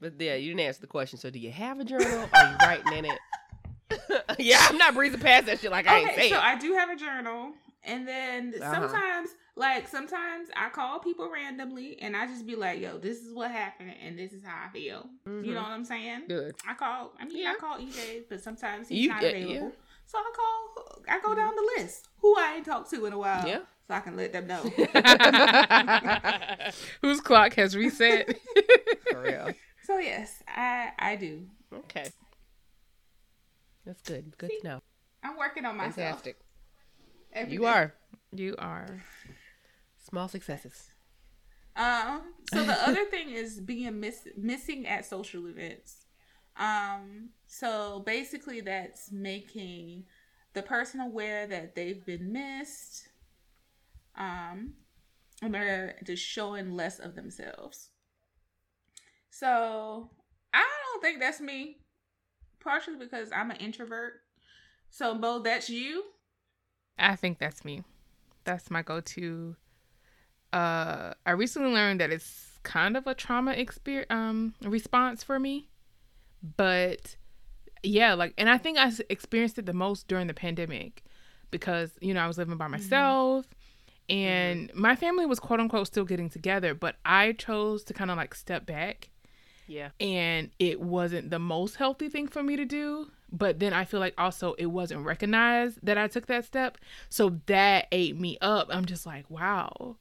[0.00, 1.18] But yeah, you didn't answer the question.
[1.18, 2.28] So, do you have a journal?
[2.34, 3.18] Are you writing in it?
[4.38, 6.32] yeah, I'm not breezing past that shit like I ain't saying.
[6.34, 7.52] so I do have a journal,
[7.84, 8.74] And then uh-huh.
[8.74, 13.32] sometimes, like sometimes I call people randomly and I just be like, yo, this is
[13.32, 15.08] what happened and this is how I feel.
[15.26, 15.44] Mm-hmm.
[15.44, 16.24] You know what I'm saying?
[16.28, 16.56] Good.
[16.68, 17.52] I call I mean yeah.
[17.52, 19.54] I call EJ, but sometimes he's you, not available.
[19.54, 19.68] Yeah.
[20.06, 22.08] So I call I go down the list.
[22.18, 23.46] Who I ain't talked to in a while.
[23.46, 23.60] Yeah.
[23.86, 24.62] So I can let them know.
[27.02, 28.38] Whose clock has reset.
[29.10, 29.50] For real.
[29.82, 31.46] So yes, I I do.
[31.72, 32.06] Okay.
[33.84, 34.36] That's good.
[34.38, 34.82] Good See, to know.
[35.22, 35.96] I'm working on myself.
[35.96, 36.38] Fantastic.
[37.32, 37.66] Every you day.
[37.66, 37.94] are.
[38.32, 39.02] You are.
[40.08, 40.92] Small successes.
[41.76, 42.22] Um.
[42.52, 46.03] So the other thing is being miss missing at social events.
[46.56, 47.30] Um.
[47.46, 50.04] So basically, that's making
[50.54, 53.08] the person aware that they've been missed.
[54.16, 54.74] Um,
[55.42, 57.90] and they're just showing less of themselves.
[59.30, 60.10] So
[60.52, 61.78] I don't think that's me.
[62.60, 64.14] Partially because I'm an introvert.
[64.90, 66.04] So Bo, that's you.
[66.98, 67.82] I think that's me.
[68.44, 69.56] That's my go-to.
[70.52, 75.68] Uh, I recently learned that it's kind of a trauma experience um response for me,
[76.56, 77.16] but
[77.82, 81.04] yeah, like, and I think I experienced it the most during the pandemic
[81.50, 82.72] because you know I was living by mm-hmm.
[82.72, 83.46] myself.
[83.46, 83.50] Mm-hmm.
[84.10, 84.80] And mm-hmm.
[84.82, 88.34] my family was quote unquote still getting together, but I chose to kind of like
[88.34, 89.08] step back.
[89.66, 89.90] Yeah.
[89.98, 93.98] And it wasn't the most healthy thing for me to do but then I feel
[93.98, 96.78] like also it wasn't recognized that I took that step.
[97.08, 98.68] So that ate me up.
[98.70, 99.96] I'm just like, wow.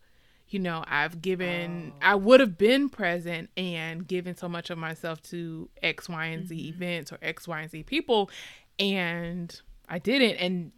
[0.54, 2.00] You know, I've given, oh.
[2.02, 6.48] I would have been present and given so much of myself to X, Y, and
[6.48, 6.84] Z mm-hmm.
[6.84, 8.30] events or X, Y, and Z people.
[8.78, 10.36] And I didn't.
[10.36, 10.72] And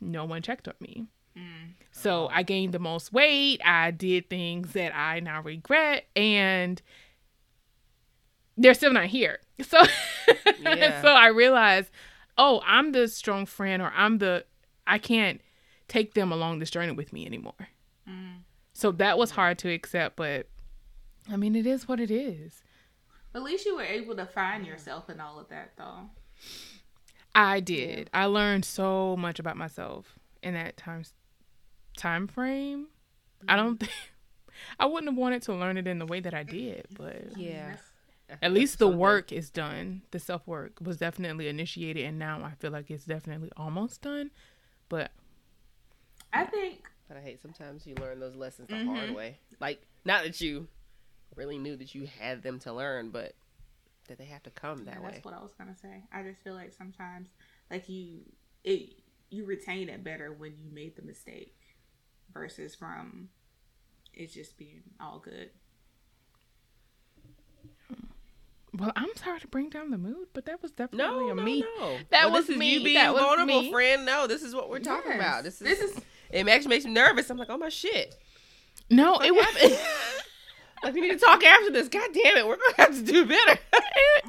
[0.00, 1.06] no one checked on me.
[1.36, 1.74] Mm.
[1.92, 3.60] So I gained the most weight.
[3.64, 6.06] I did things that I now regret.
[6.14, 6.80] And
[8.56, 9.40] they're still not here.
[9.62, 9.80] So
[10.60, 11.00] yeah.
[11.02, 11.90] so I realized,
[12.36, 14.44] oh, I'm the strong friend or I'm the
[14.88, 15.40] I can't
[15.86, 17.68] take them along this journey with me anymore.
[18.72, 20.48] So that was hard to accept, but
[21.30, 22.62] I mean it is what it is.
[23.34, 26.10] At least you were able to find yourself in all of that though.
[27.34, 28.10] I did.
[28.12, 28.22] Yeah.
[28.22, 31.04] I learned so much about myself in that time
[31.96, 32.86] time frame.
[33.38, 33.50] Mm-hmm.
[33.50, 33.92] I don't think
[34.78, 37.76] I wouldn't have wanted to learn it in the way that I did, but yeah
[38.40, 40.02] at least the work is done.
[40.12, 44.30] The self work was definitely initiated, and now I feel like it's definitely almost done.
[44.88, 45.10] But
[46.32, 46.88] I think.
[47.12, 48.94] But I hate sometimes you learn those lessons the mm-hmm.
[48.94, 49.36] hard way.
[49.60, 50.66] Like, not that you
[51.36, 53.34] really knew that you had them to learn, but
[54.08, 55.10] that they have to come that yeah, way.
[55.12, 56.04] That's what I was gonna say.
[56.10, 57.28] I just feel like sometimes,
[57.70, 58.20] like you,
[58.64, 58.94] it
[59.28, 61.54] you retain it better when you made the mistake,
[62.32, 63.28] versus from
[64.14, 65.50] it just being all good.
[68.74, 71.42] Well, I'm sorry to bring down the mood, but that was definitely no, a no,
[71.42, 71.60] me.
[71.78, 71.98] No.
[72.08, 72.72] That well, was this me.
[72.72, 74.06] You being that vulnerable, friend.
[74.06, 75.20] No, this is what we're talking yes.
[75.20, 75.44] about.
[75.44, 76.00] This is, this is.
[76.32, 77.30] It actually makes me nervous.
[77.30, 78.16] I'm like, oh my shit.
[78.90, 79.72] No, it was.
[80.82, 81.88] like we need to talk after this.
[81.88, 83.50] God damn it, we're gonna have to do better.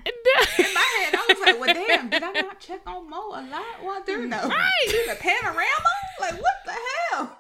[0.06, 3.41] In my head, I was like, well, damn, did I not check on Mo a
[3.49, 5.93] lot while during the right during the panorama?
[6.20, 6.74] Like, what the
[7.12, 7.39] hell?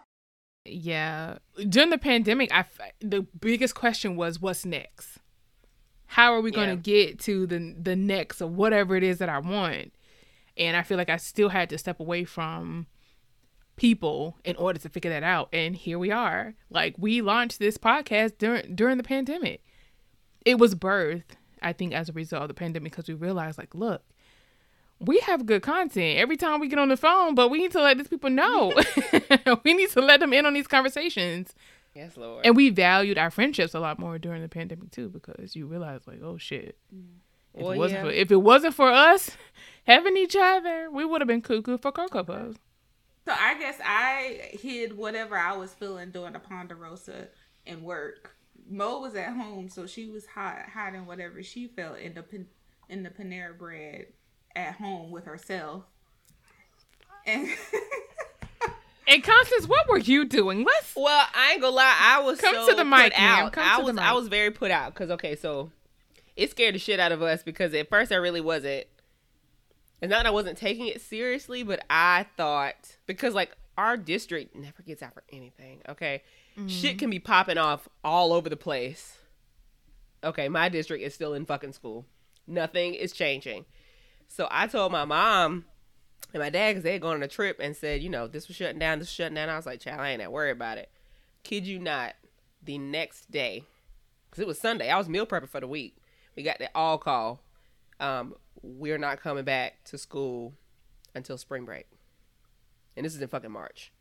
[0.65, 1.37] Yeah,
[1.69, 2.65] during the pandemic, I
[3.01, 5.19] the biggest question was, what's next?
[6.13, 9.29] how are we going to get to the the next or whatever it is that
[9.29, 9.93] I want?
[10.55, 12.85] And I feel like I still had to step away from
[13.75, 15.49] people in order to figure that out.
[15.53, 16.53] And here we are.
[16.69, 19.63] Like we launched this podcast during during the pandemic.
[20.45, 23.73] It was birthed, I think, as a result of the pandemic because we realized, like,
[23.73, 24.03] look,
[24.99, 27.81] we have good content every time we get on the phone, but we need to
[27.81, 28.73] let these people know.
[29.63, 31.55] we need to let them in on these conversations
[31.95, 32.45] Yes, Lord.
[32.45, 36.07] And we valued our friendships a lot more during the pandemic too, because you realize
[36.07, 36.77] like, oh shit.
[36.93, 37.03] Mm.
[37.53, 38.09] If, well, it wasn't yeah.
[38.09, 39.31] for, if it wasn't for us
[39.83, 42.57] having each other, we would have been cuckoo for Cocoa Puffs.
[43.25, 47.29] So I guess I hid whatever I was feeling during the Ponderosa
[47.65, 48.35] and work.
[48.69, 52.23] Mo was at home, so she was hiding whatever she felt in the
[52.89, 54.07] in the Panera bread
[54.55, 55.83] at home with herself.
[57.25, 57.49] And
[59.07, 60.63] And Constance, what were you doing?
[60.63, 60.95] Let's.
[60.95, 61.97] Well, I ain't gonna lie.
[61.99, 63.53] I was come so to the mic out.
[63.53, 65.71] Come I was I was very put out because okay, so
[66.35, 68.85] it scared the shit out of us because at first I really wasn't.
[70.03, 74.53] It's not that I wasn't taking it seriously, but I thought because like our district
[74.53, 75.79] never gets out for anything.
[75.87, 76.23] Okay,
[76.57, 76.67] mm-hmm.
[76.67, 79.17] shit can be popping off all over the place.
[80.21, 82.05] Okay, my district is still in fucking school.
[82.45, 83.63] Nothing is changing.
[84.27, 85.63] So I told my mom
[86.33, 88.49] and my dad, because they had gone on a trip and said, you know, this
[88.49, 89.47] was shutting down, this was shutting down.
[89.47, 90.89] I was like, child, I ain't that worried about it.
[91.43, 92.15] Kid you not,
[92.61, 93.63] the next day,
[94.29, 95.95] because it was Sunday, I was meal prepping for the week.
[96.35, 97.39] We got the all call.
[98.01, 100.53] Um, we're not coming back to school
[101.13, 101.85] until spring break.
[102.95, 103.91] And this is in fucking March.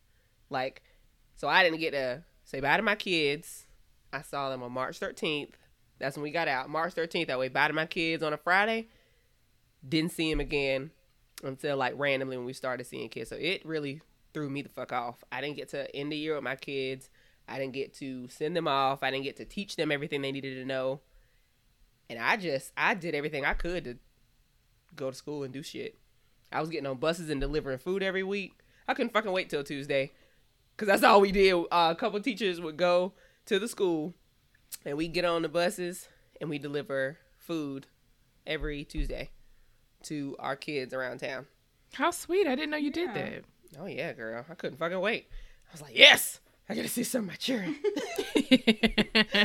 [0.49, 0.83] Like,
[1.37, 3.67] so I didn't get to say bye to my kids.
[4.13, 5.53] I saw them on March 13th.
[5.99, 6.71] That's when we got out.
[6.71, 8.89] March 13th, I went bye to my kids on a Friday.
[9.87, 10.91] Didn't see him again
[11.43, 13.31] until like randomly when we started seeing kids.
[13.31, 14.01] So it really
[14.33, 15.25] threw me the fuck off.
[15.33, 17.11] I didn't get to end the year with my kids.
[17.49, 19.03] I didn't get to send them off.
[19.03, 21.01] I didn't get to teach them everything they needed to know.
[22.09, 23.97] And I just I did everything I could to
[24.97, 25.99] go to school and do shit.
[26.51, 28.53] I was getting on buses and delivering food every week.
[28.87, 30.13] I couldn't fucking wait till Tuesday.
[30.77, 31.55] Cause that's all we did.
[31.55, 33.13] Uh, a couple teachers would go
[33.47, 34.15] to the school
[34.85, 36.09] and we get on the buses
[36.41, 37.87] and we deliver food
[38.47, 39.31] every Tuesday
[40.05, 41.47] to our kids around town.
[41.95, 42.47] How sweet!
[42.47, 43.45] I didn't know you did that.
[43.79, 44.45] Oh yeah, girl.
[44.49, 45.27] I couldn't fucking wait.
[45.69, 47.77] I was like, yes, I gotta see some of my children.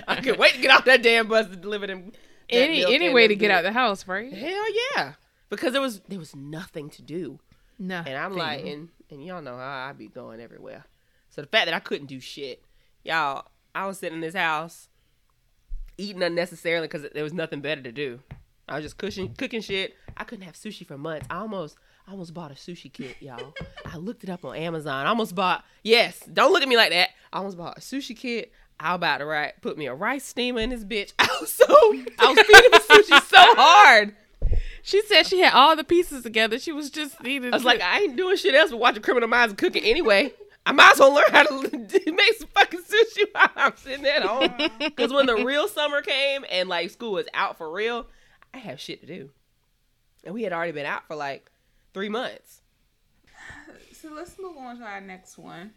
[0.08, 2.14] I couldn't wait to get off that damn bus to deliver them.
[2.50, 3.54] any any way to get food.
[3.54, 4.32] out the house, right?
[4.32, 5.14] Hell yeah,
[5.50, 7.39] because there was there was nothing to do,
[7.80, 7.98] No.
[8.06, 10.86] and I'm like, and and y'all know how I be going everywhere.
[11.30, 12.64] So the fact that I couldn't do shit,
[13.04, 13.45] y'all,
[13.76, 14.89] I was sitting in this house
[15.98, 18.20] eating unnecessarily because there was nothing better to do.
[18.70, 19.95] I was just cooking cooking shit.
[20.16, 21.28] I couldn't have sushi for months.
[21.30, 21.78] I almost
[22.08, 23.54] I almost bought a sushi kit, y'all.
[23.86, 25.06] I looked it up on Amazon.
[25.06, 27.10] I almost bought yes, don't look at me like that.
[27.32, 28.52] I almost bought a sushi kit.
[28.80, 31.14] I about to right put me a rice steamer in this bitch.
[31.20, 31.66] I was so
[32.20, 34.16] I was feeding the sushi so hard.
[34.88, 36.57] She said she had all the pieces together.
[36.57, 37.53] She was just needing.
[37.53, 40.33] I was like, I ain't doing shit else but watching Criminal Minds and cooking anyway.
[40.65, 41.61] I might as well learn how to
[42.13, 44.69] make some fucking sushi while I'm sitting at home.
[44.79, 48.07] Because when the real summer came and like school was out for real,
[48.53, 49.29] I have shit to do.
[50.23, 51.51] And we had already been out for like
[51.93, 52.61] three months.
[53.91, 55.71] So let's move on to our next one.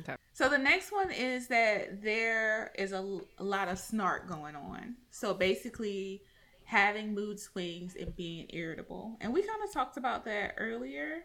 [0.00, 0.16] Okay.
[0.34, 4.96] So the next one is that there is a, a lot of snark going on.
[5.10, 6.22] So basically,
[6.66, 9.16] having mood swings and being irritable.
[9.20, 11.22] And we kind of talked about that earlier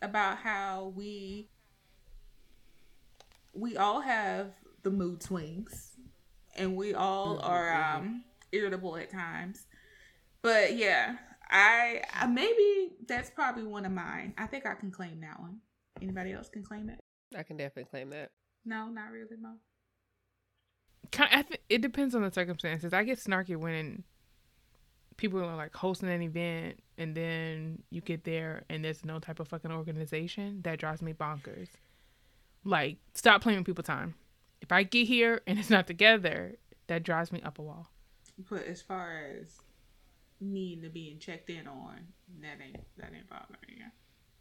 [0.00, 1.50] about how we
[3.52, 4.52] we all have
[4.84, 5.96] the mood swings
[6.56, 9.66] and we all are um irritable at times.
[10.42, 11.16] But yeah,
[11.50, 14.34] I, I maybe that's probably one of mine.
[14.38, 15.58] I think I can claim that one.
[16.00, 17.00] Anybody else can claim it?
[17.36, 18.30] I can definitely claim that.
[18.64, 19.54] No, not really, Mo.
[21.18, 22.92] I th- it depends on the circumstances.
[22.92, 24.04] I get snarky when
[25.18, 29.40] people are like hosting an event and then you get there and there's no type
[29.40, 30.62] of fucking organization.
[30.62, 31.68] That drives me bonkers.
[32.64, 34.14] Like, stop playing with people time.
[34.62, 36.56] If I get here and it's not together,
[36.86, 37.90] that drives me up a wall.
[38.48, 39.48] But as far as
[40.40, 41.98] needing to being checked in on,
[42.40, 43.84] that ain't that ain't bothering you.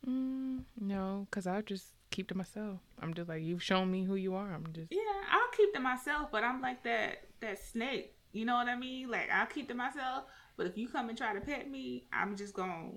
[0.08, 2.80] Mm, no, because I'll just keep to myself.
[3.02, 4.54] I'm just like, you've shown me who you are.
[4.54, 4.92] I'm just.
[4.92, 5.00] Yeah,
[5.32, 8.14] I'll keep to myself, but I'm like that that snake.
[8.32, 9.10] You know what I mean?
[9.10, 10.26] Like I'll keep to myself,
[10.58, 12.90] but if you come and try to pet me, I'm just gonna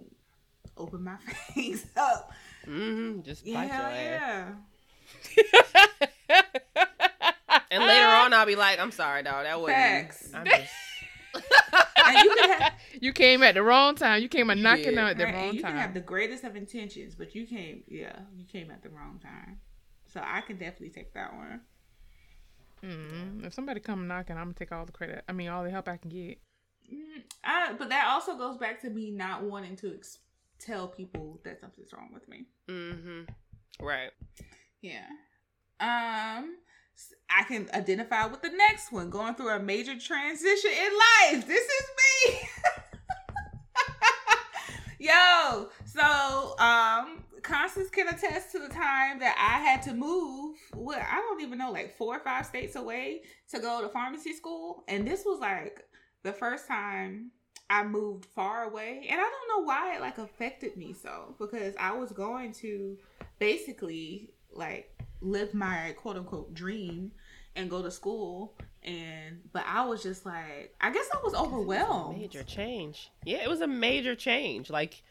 [0.77, 1.17] open my
[1.55, 2.33] face up.
[2.67, 3.23] Mm-hmm.
[3.23, 4.53] Just bite Yeah, your ass.
[5.47, 5.87] yeah.
[7.71, 9.45] and later on, I'll be like, I'm sorry, dog.
[9.45, 9.77] That wasn't.
[9.77, 10.31] Facts.
[10.35, 10.73] I'm just,
[12.25, 14.23] you have You came at the wrong time.
[14.23, 14.99] You came a knocking did.
[14.99, 17.47] out at the right, and wrong you can have the greatest of intentions, but you
[17.47, 17.83] came.
[17.89, 19.61] Yeah, you came at the wrong time.
[20.13, 21.61] So I can definitely take that one.
[22.85, 25.23] Mm, if somebody come knocking, I'm gonna take all the credit.
[25.29, 26.39] I mean, all the help I can get.
[26.93, 30.19] Mm, I, but that also goes back to me not wanting to ex-
[30.59, 32.47] tell people that something's wrong with me.
[32.69, 33.23] mm-hmm.
[33.85, 34.11] Right.
[34.83, 35.07] Yeah.
[35.81, 36.57] Um,
[37.31, 39.09] I can identify with the next one.
[39.09, 40.93] Going through a major transition in
[41.39, 41.47] life.
[41.47, 41.87] This is
[42.29, 42.39] me.
[45.09, 50.57] Yo, so um, Constance can attest to the time that I had to move.
[50.75, 54.35] What I don't even know, like four or five states away to go to pharmacy
[54.35, 55.83] school, and this was like
[56.23, 57.31] the first time
[57.69, 61.75] I moved far away, and I don't know why it like affected me so because
[61.79, 62.99] I was going to
[63.39, 64.91] basically like
[65.21, 67.13] live my quote unquote dream
[67.57, 72.19] and go to school and but I was just like I guess I was overwhelmed.
[72.19, 73.11] Major change.
[73.25, 74.71] Yeah, it was a major change.
[74.71, 75.03] Like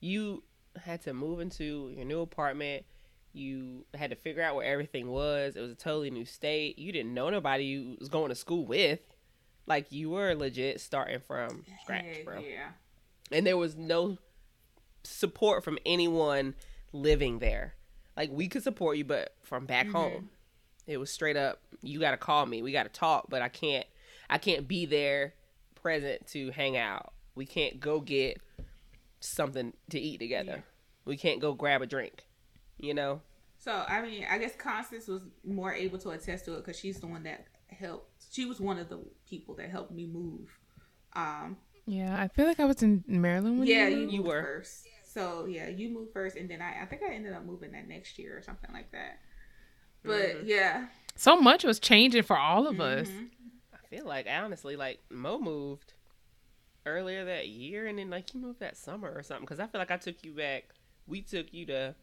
[0.00, 0.42] you
[0.82, 2.84] had to move into your new apartment.
[3.32, 5.56] You had to figure out where everything was.
[5.56, 6.78] It was a totally new state.
[6.78, 9.00] You didn't know nobody you was going to school with.
[9.68, 12.40] Like you were legit starting from scratch, bro.
[12.40, 12.70] Yeah.
[13.30, 14.16] And there was no
[15.04, 16.54] support from anyone
[16.92, 17.74] living there.
[18.16, 19.92] Like we could support you, but from back Mhm.
[19.92, 20.30] home,
[20.86, 21.60] it was straight up.
[21.82, 22.62] You got to call me.
[22.62, 23.86] We got to talk, but I can't.
[24.30, 25.34] I can't be there,
[25.74, 27.12] present to hang out.
[27.34, 28.40] We can't go get
[29.20, 30.52] something to eat together.
[30.56, 30.62] Yeah.
[31.04, 32.24] We can't go grab a drink.
[32.78, 33.22] You know.
[33.58, 37.00] So I mean, I guess Constance was more able to attest to it because she's
[37.00, 38.07] the one that helped.
[38.30, 40.48] She was one of the people that helped me move.
[41.14, 41.56] Um,
[41.86, 44.12] Yeah, I feel like I was in Maryland when yeah, you you, moved.
[44.16, 44.42] moved were.
[44.42, 44.86] first.
[45.04, 47.88] So yeah, you moved first, and then I, I think I ended up moving that
[47.88, 49.18] next year or something like that.
[50.04, 53.08] But yeah, So much was changing for all of us.
[53.08, 53.28] Mhm.
[53.72, 55.94] I feel like honestly, like Mo moved
[56.86, 59.44] earlier that year, and then like you moved that summer or something.
[59.46, 60.64] Because I feel like I took you back.
[61.06, 61.94] We took you to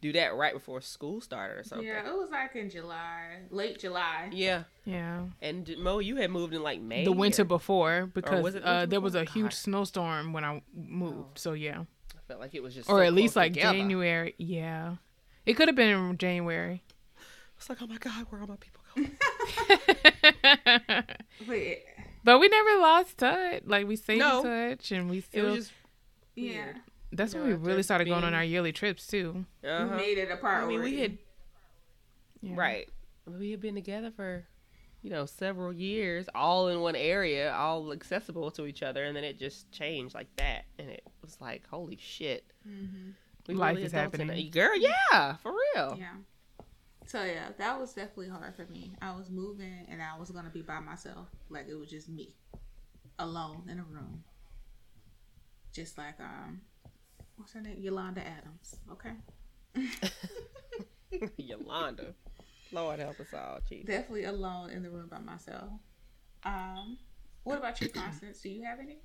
[0.00, 1.86] do that right before school started or something.
[1.86, 4.30] yeah, it was like in July, late July.
[4.32, 4.64] Yeah.
[4.84, 5.24] Yeah.
[5.42, 7.04] And d- Mo, you had moved in like May.
[7.04, 9.32] the winter or- before because was it uh, winter there was a before?
[9.34, 11.16] huge snowstorm when I moved.
[11.18, 11.26] Oh.
[11.34, 11.80] So yeah,
[12.14, 12.88] I felt like it was just.
[12.88, 13.76] or so at least like together.
[13.76, 14.34] January.
[14.38, 14.96] Yeah,
[15.46, 16.82] it could have been in January.
[17.58, 19.12] It's like, oh my god, where are all my people going?
[21.48, 21.82] Wait,
[22.24, 23.62] but we never lost touch.
[23.66, 24.38] Like we stayed No.
[24.38, 24.44] in
[24.78, 25.44] touch, and we It still.
[25.46, 25.72] was just.
[26.36, 26.76] yeah, Weird.
[27.12, 29.44] That's you when we really just started going on our yearly trips too.
[29.64, 29.88] Uh-huh.
[29.90, 30.68] we made it a I priority.
[30.76, 31.18] mean, we had
[32.42, 32.54] Yeah.
[32.56, 32.88] right.
[33.26, 34.46] We had been together for,
[35.02, 39.24] you know, several years, all in one area, all accessible to each other, and then
[39.24, 43.14] it just changed like that, and it was like, holy shit, Mhm.
[43.46, 44.30] we Life really is happening.
[44.30, 44.50] it.
[44.50, 44.76] girl.
[44.76, 45.96] Yeah, for real.
[45.98, 46.16] Yeah.
[47.06, 48.94] So yeah, that was definitely hard for me.
[49.02, 51.28] I was moving and I was gonna be by myself.
[51.48, 52.36] Like it was just me.
[53.18, 54.22] Alone in a room.
[55.72, 56.60] Just like um
[57.40, 57.76] what's her name?
[57.78, 58.76] Yolanda Adams.
[58.92, 60.10] Okay.
[61.36, 62.14] Yolanda,
[62.72, 63.86] Lord help us all, Jesus.
[63.86, 65.70] Definitely alone in the room by myself.
[66.44, 66.98] Um
[67.42, 68.40] what about you, Constance?
[68.42, 68.98] Do you have any?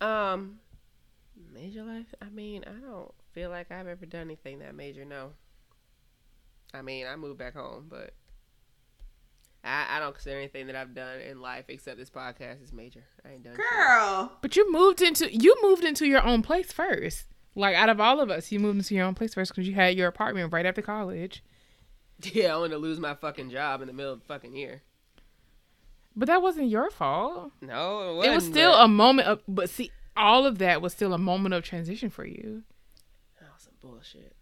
[0.00, 0.58] Um,
[1.52, 2.12] major life.
[2.20, 5.04] I mean, I don't feel like I've ever done anything that major.
[5.04, 5.32] No.
[6.74, 8.12] I mean, I moved back home, but
[9.64, 13.04] I, I don't consider anything that I've done in life except this podcast is major.
[13.24, 13.54] I ain't done.
[13.56, 13.64] shit.
[13.70, 14.32] Girl.
[14.40, 17.24] But you moved into you moved into your own place first.
[17.54, 19.74] Like out of all of us, you moved into your own place first because you
[19.74, 21.42] had your apartment right after college.
[22.32, 24.82] Yeah, I want to lose my fucking job in the middle of the fucking year.
[26.16, 27.52] But that wasn't your fault.
[27.60, 30.82] No, it, it wasn't, was still but- a moment of, but see, all of that
[30.82, 32.64] was still a moment of transition for you.
[33.40, 34.34] That was some bullshit.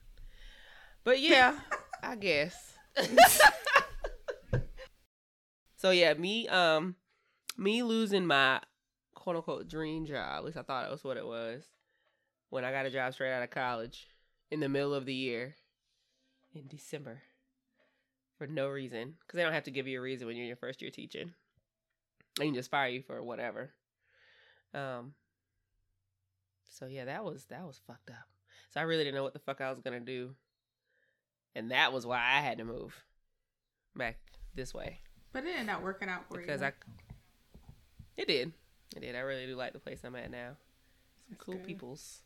[1.05, 1.59] But yeah,
[2.03, 2.79] I guess.
[5.77, 6.97] so yeah, me um
[7.57, 8.61] me losing my
[9.14, 11.64] quote unquote dream job, at least I thought it was what it was,
[12.51, 14.09] when I got a job straight out of college
[14.51, 15.57] in the middle of the year
[16.55, 17.22] in December
[18.39, 19.14] for no reason.
[19.20, 20.91] Because they don't have to give you a reason when you're in your first year
[20.91, 21.33] teaching.
[22.39, 23.70] They can just fire you for whatever.
[24.74, 25.14] Um
[26.68, 28.29] so yeah, that was that was fucked up.
[28.70, 30.35] So I really didn't know what the fuck I was gonna do.
[31.55, 32.95] And that was why I had to move
[33.95, 34.18] back
[34.55, 35.01] this way.
[35.37, 36.66] But it ended up working out for Because you.
[36.66, 36.72] Because
[38.16, 38.53] I It did.
[38.97, 39.14] It did.
[39.14, 40.49] I really do like the place I'm at now.
[40.49, 40.57] Some
[41.30, 41.66] That's cool good.
[41.66, 42.20] peoples.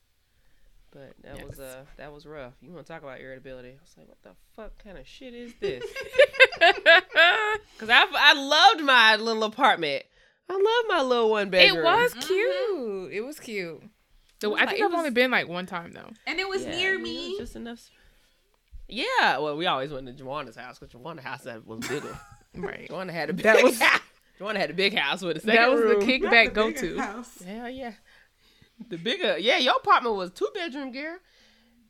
[0.93, 1.45] But that Yes.
[1.47, 2.53] was uh that was rough.
[2.61, 3.71] You wanna talk about irritability.
[3.71, 5.83] I was like, what the fuck kind of shit is this?
[7.79, 10.05] Cause I I loved my little apartment.
[10.49, 11.79] I love my little one bedroom.
[11.79, 12.03] it bedroom.
[12.03, 13.13] was cute.
[13.13, 13.83] It was cute.
[14.41, 16.11] So was I like- think it I've only been like one time though.
[16.27, 17.39] and it was Yeah, near I mean, it was me.
[17.39, 17.91] just enough.
[18.89, 22.19] Yeah, well, we always went to Joanna's house because Joanna's house that was bigger.
[22.55, 22.89] Right.
[22.89, 24.01] Joanna had a big That was- house.
[24.39, 26.01] Joanna had a big house with a second That was room.
[26.01, 26.99] the kickback go to.
[26.99, 27.43] house.
[27.43, 27.93] Hell yeah,
[28.89, 29.37] the bigger.
[29.39, 31.19] Yeah, your apartment was two bedroom, girl,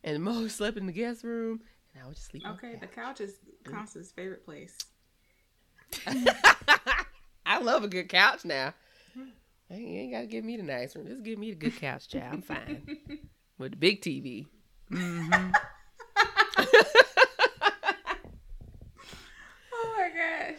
[0.03, 1.61] and Mo slept in the guest room,
[1.93, 2.43] and I would just sleep.
[2.45, 3.19] Okay, the couch.
[3.19, 4.77] couch is Constance's favorite place.
[7.45, 8.73] I love a good couch now.
[9.15, 11.07] You ain't gotta give me the nice room.
[11.07, 12.33] Just give me the good couch, child.
[12.33, 12.99] I'm fine
[13.57, 14.45] with the big TV.
[14.91, 15.51] Mm-hmm.
[19.73, 20.07] Oh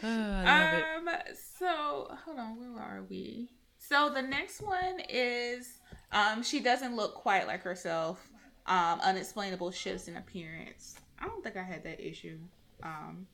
[0.03, 1.07] I love it.
[1.07, 1.35] Um.
[1.59, 2.73] So hold on.
[2.75, 3.49] Where are we?
[3.77, 5.79] So the next one is
[6.11, 6.43] um.
[6.43, 8.29] She doesn't look quite like herself.
[8.65, 8.99] Um.
[9.01, 10.95] Unexplainable shifts in appearance.
[11.19, 12.37] I don't think I had that issue.
[12.81, 13.27] Um.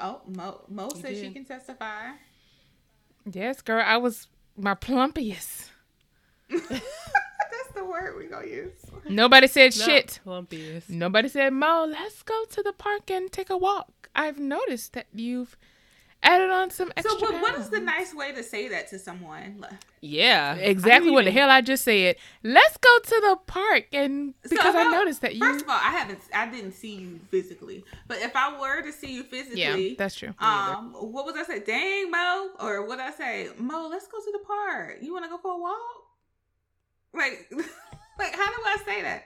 [0.00, 0.62] Oh, Mo.
[0.68, 2.10] Mo You says she can testify.
[3.30, 3.82] Yes, girl.
[3.84, 4.26] I was
[4.56, 5.70] my plumpiest.
[7.74, 8.72] That's the word we gonna use.
[9.08, 10.20] Nobody said Not shit.
[10.24, 10.88] Plumpiest.
[10.88, 14.08] Nobody said, Mo, let's go to the park and take a walk.
[14.14, 15.56] I've noticed that you've
[16.22, 17.18] added on some extra.
[17.18, 19.66] So, what, what is the nice way to say that to someone?
[20.00, 22.16] Yeah, Exactly what the hell I just said.
[22.44, 25.76] Let's go to the park and So because I noticed that you First of all,
[25.76, 26.20] I haven't.
[26.32, 30.14] I didn't see you physically, but if I were to see you physically, Yeah, that's
[30.14, 30.32] true.
[30.38, 31.60] Um, what was I say?
[31.60, 33.48] Dang, Mo, or what I say?
[33.58, 34.98] Mo, let's go to the park.
[35.00, 36.04] You want to go for a walk?
[37.14, 37.50] Like,
[38.18, 39.24] like, how do I say that?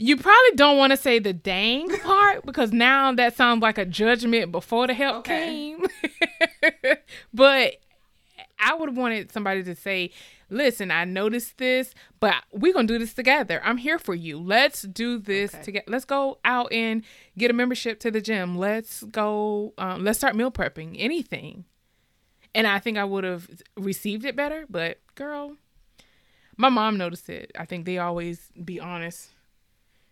[0.00, 3.84] You probably don't want to say the dang part because now that sounds like a
[3.84, 5.74] judgment before the help Okay.
[5.74, 5.86] came.
[7.34, 7.74] but
[8.60, 10.10] I would have wanted somebody to say,
[10.50, 13.60] listen, I noticed this, but we're going to do this together.
[13.64, 14.38] I'm here for you.
[14.38, 15.64] Let's do this Okay.
[15.64, 15.84] together.
[15.88, 17.02] Let's go out and
[17.36, 18.56] get a membership to the gym.
[18.56, 21.64] Let's go, um, let's start meal prepping, anything.
[22.54, 25.56] And I think I would have received it better, but girl,
[26.58, 27.50] my mom noticed it.
[27.58, 29.30] I think they always be honest.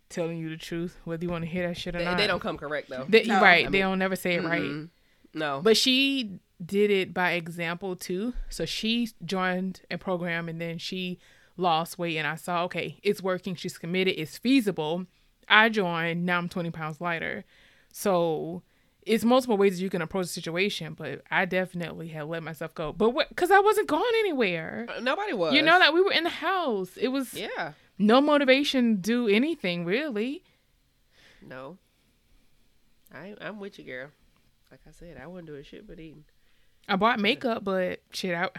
[0.08, 2.16] telling you the truth, whether you want to hear that shit or They, not.
[2.16, 3.04] they don't come correct though.
[3.08, 3.40] They, No.
[3.42, 3.66] right.
[3.66, 4.62] I they don't never say it right.
[4.62, 4.88] Mm-mm.
[5.34, 5.60] No.
[5.62, 8.32] But she did it by example too.
[8.48, 11.18] So she joined a program and then she
[11.56, 13.56] lost weight and I saw, okay, it's working.
[13.56, 14.14] She's committed.
[14.16, 15.06] It's feasible.
[15.48, 16.24] I joined.
[16.24, 17.44] Now I'm 20 pounds lighter.
[17.92, 18.62] So
[19.06, 22.74] it's multiple ways that you can approach the situation, but I definitely had let myself
[22.74, 22.92] go.
[22.92, 24.86] But what, cause I wasn't going anywhere.
[24.94, 25.54] Uh, Nobody was.
[25.54, 26.96] You know that we were in the house.
[26.96, 27.72] It was Yeah.
[27.98, 30.42] no motivation to do anything really.
[31.40, 31.78] No.
[33.14, 34.08] I I'm with you, girl.
[34.70, 36.24] Like I said, I wouldn't do a shit but eating.
[36.88, 38.50] I bought makeup, but shit, I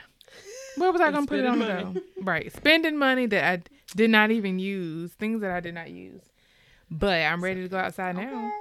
[0.77, 1.95] where was I gonna put it on though?
[2.21, 3.61] Right, spending money that I
[3.95, 6.21] did not even use, things that I did not use.
[6.89, 8.27] But I'm ready to go outside now.
[8.29, 8.51] Okay.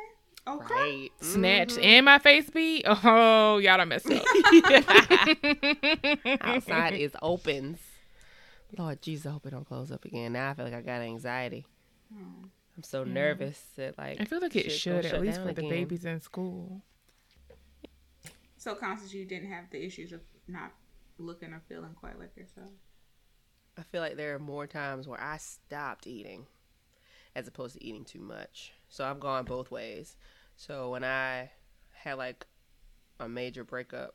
[0.46, 1.10] Right.
[1.20, 1.84] Snatch Mhm.
[1.84, 2.84] and my face beat.
[2.86, 4.22] Oh, y'all done messed up.
[6.40, 7.78] Outside is opens.
[8.78, 10.32] Lord Jesus, I hope it don't close up again.
[10.34, 11.66] Now I feel like I got anxiety.
[12.14, 15.68] I'm so nervous that like I feel like it should at least down for the
[15.68, 16.82] babies in school.
[18.58, 20.72] So, Constance, you didn't have the issues of not
[21.18, 22.68] looking or feeling quite like yourself.
[23.78, 26.46] I feel like there are more times where I stopped eating
[27.34, 28.72] as opposed to eating too much.
[28.88, 30.16] So I've gone both ways.
[30.56, 31.50] So when I
[31.94, 32.46] had like
[33.20, 34.14] a major breakup,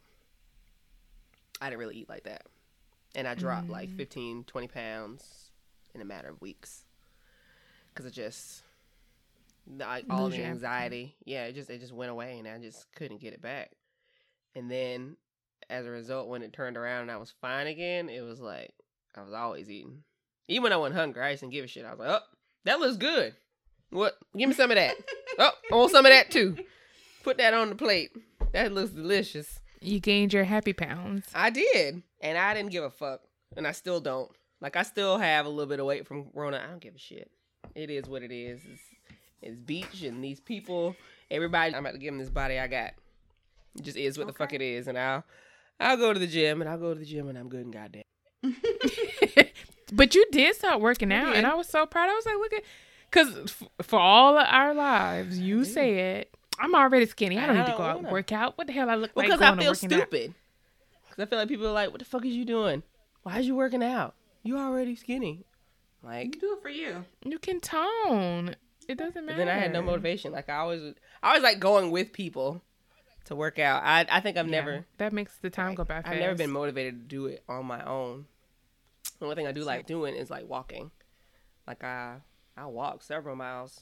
[1.61, 2.43] I didn't really eat like that.
[3.15, 3.97] And I dropped like mm.
[3.97, 5.51] 15, 20 pounds
[5.93, 6.83] in a matter of weeks.
[7.93, 8.63] Cuz it just
[9.67, 12.91] like all Lose the anxiety, yeah, it just it just went away and I just
[12.95, 13.71] couldn't get it back.
[14.55, 15.17] And then
[15.69, 18.73] as a result when it turned around and I was fine again, it was like
[19.15, 20.03] I was always eating.
[20.47, 21.85] Even when I wasn't hungry, I didn't give a shit.
[21.85, 22.25] I was like, oh,
[22.63, 23.35] that looks good.
[23.91, 24.17] What?
[24.35, 24.95] Give me some of that.
[25.39, 26.57] oh, I want some of that too.
[27.23, 28.11] Put that on the plate.
[28.53, 29.59] That looks delicious.
[29.79, 31.25] You gained your happy pounds.
[31.33, 32.01] I did.
[32.21, 33.21] And I didn't give a fuck.
[33.55, 34.31] And I still don't.
[34.59, 36.61] Like, I still have a little bit of weight from Rona.
[36.63, 37.31] I don't give a shit.
[37.75, 38.61] It is what it is.
[38.63, 38.81] It's,
[39.41, 40.95] it's beach and these people.
[41.29, 42.91] Everybody, I'm about to give them this body I got.
[43.75, 44.87] It just is what the fuck it is.
[44.87, 45.23] And I'll,
[45.79, 47.73] I'll go to the gym and I'll go to the gym and I'm good and
[47.73, 48.03] goddamn.
[49.91, 52.09] But you did start working out, and I was so proud.
[52.09, 52.63] I was like, look at,
[53.11, 55.73] because f- for all of our lives, you did.
[55.73, 56.25] said,
[56.59, 57.37] I'm already skinny.
[57.37, 58.57] I don't I need to go out and work out.
[58.57, 59.31] What the hell I look Well, like?
[59.39, 60.07] because I going to feel working out?
[60.07, 60.33] stupid.
[61.09, 62.83] Because I feel like people are like, what the fuck is you doing?
[63.23, 64.15] Why is you working out?
[64.43, 65.45] You already skinny.
[66.03, 67.05] You Like, do it for you.
[67.25, 68.55] You can tone.
[68.87, 69.37] It doesn't but matter.
[69.37, 70.31] then I had no motivation.
[70.31, 72.61] Like, I always, I always like going with people
[73.25, 73.83] to work out.
[73.83, 76.07] I, I think I've Yeah, never, That makes the time go by fast.
[76.07, 78.25] I've never been motivated to do it on my own.
[79.19, 80.89] The only thing I do like doing is like walking.
[81.67, 82.15] Like I
[82.61, 83.81] I walk several miles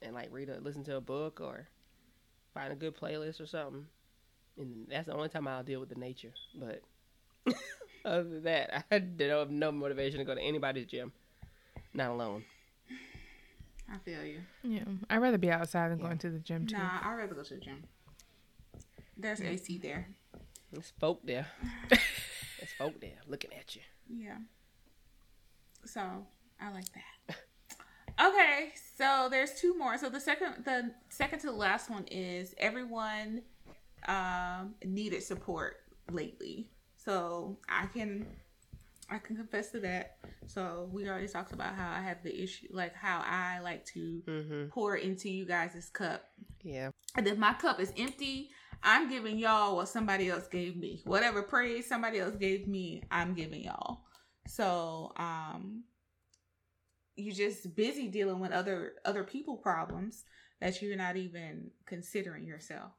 [0.00, 1.66] and like read a listen to a book or
[2.54, 3.86] find a good playlist or something.
[4.56, 6.32] And that's the only time I'll deal with the nature.
[6.54, 6.82] But
[8.04, 11.10] other than that, I don't have no motivation to go to anybody's gym.
[11.92, 12.44] Not alone.
[13.92, 14.42] I feel you.
[14.62, 16.06] Yeah, I'd rather be outside than Yeah.
[16.06, 16.76] going to the gym too.
[16.76, 17.82] Nah, I'd rather go to the gym.
[19.16, 20.06] There's AC there.
[20.70, 21.48] There's folk there.
[21.90, 23.82] There's folk there looking at you.
[24.08, 24.38] Yeah.
[25.84, 26.26] So
[26.60, 27.36] I like that.
[28.20, 29.98] Okay, so there's two more.
[29.98, 33.42] So the second, the second to the last one is everyone
[34.06, 35.78] um, needed support
[36.10, 36.68] lately.
[36.96, 38.26] So I can,
[39.10, 40.16] I can confess to that.
[40.46, 44.22] So we already talked about how I have the issue, like how I like to
[44.26, 44.68] Mm-hmm.
[44.68, 46.24] pour into you guys' cup.
[46.62, 46.90] Yeah.
[47.16, 48.50] And if my cup is empty,
[48.82, 51.02] I'm giving y'all what somebody else gave me.
[51.04, 54.02] Whatever praise somebody else gave me, I'm giving y'all.
[54.46, 55.84] So, um
[57.16, 60.24] you're just busy dealing with other other people problems
[60.60, 62.92] that you're not even considering yourself.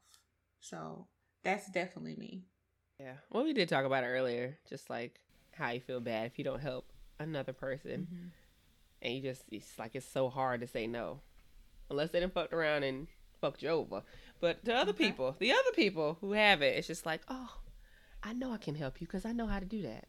[0.60, 1.06] So,
[1.44, 2.44] that's definitely me.
[3.00, 3.14] Yeah.
[3.30, 4.58] Well, we did talk about it earlier.
[4.68, 5.20] Just like
[5.52, 8.06] how you feel bad if you don't help another person.
[8.10, 8.26] Mm-hmm.
[9.02, 11.20] and you just it's like it's so hard to say no
[11.90, 13.06] unless they done fucked around and
[13.40, 14.02] fucked you over
[14.40, 15.06] but to other Okay.
[15.06, 17.58] people the other people who have it it's just like oh
[18.22, 20.08] i know i can help you because i know how to do that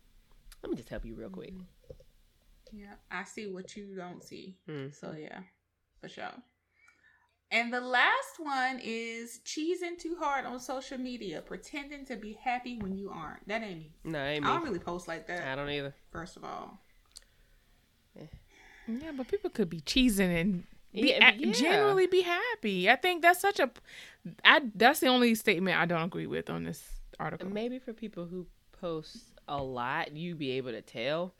[0.63, 1.53] let me just help you real quick
[2.73, 4.57] Yeah, I see what you don't see.
[4.69, 4.93] Mm.
[4.93, 5.39] So yeah,
[6.01, 6.31] for sure.
[7.49, 12.77] And the last one is cheesing too hard on social media, pretending to be happy
[12.77, 13.47] when you aren't.
[13.47, 13.91] That ain't me.
[14.03, 14.49] no ain't me.
[14.49, 15.47] I don't really post like that.
[15.47, 16.77] i don't either First of all,
[18.87, 20.63] Yeah, but people could be cheesing and
[20.93, 21.51] be, Yeah, yeah.
[21.53, 22.89] genuinely be happy.
[22.89, 23.69] I think that's such a.
[24.43, 26.83] I that's the only statement I don't agree with on this
[27.19, 27.49] article.
[27.49, 28.45] maybe for people who
[28.79, 31.33] post a lot you'd be able to tell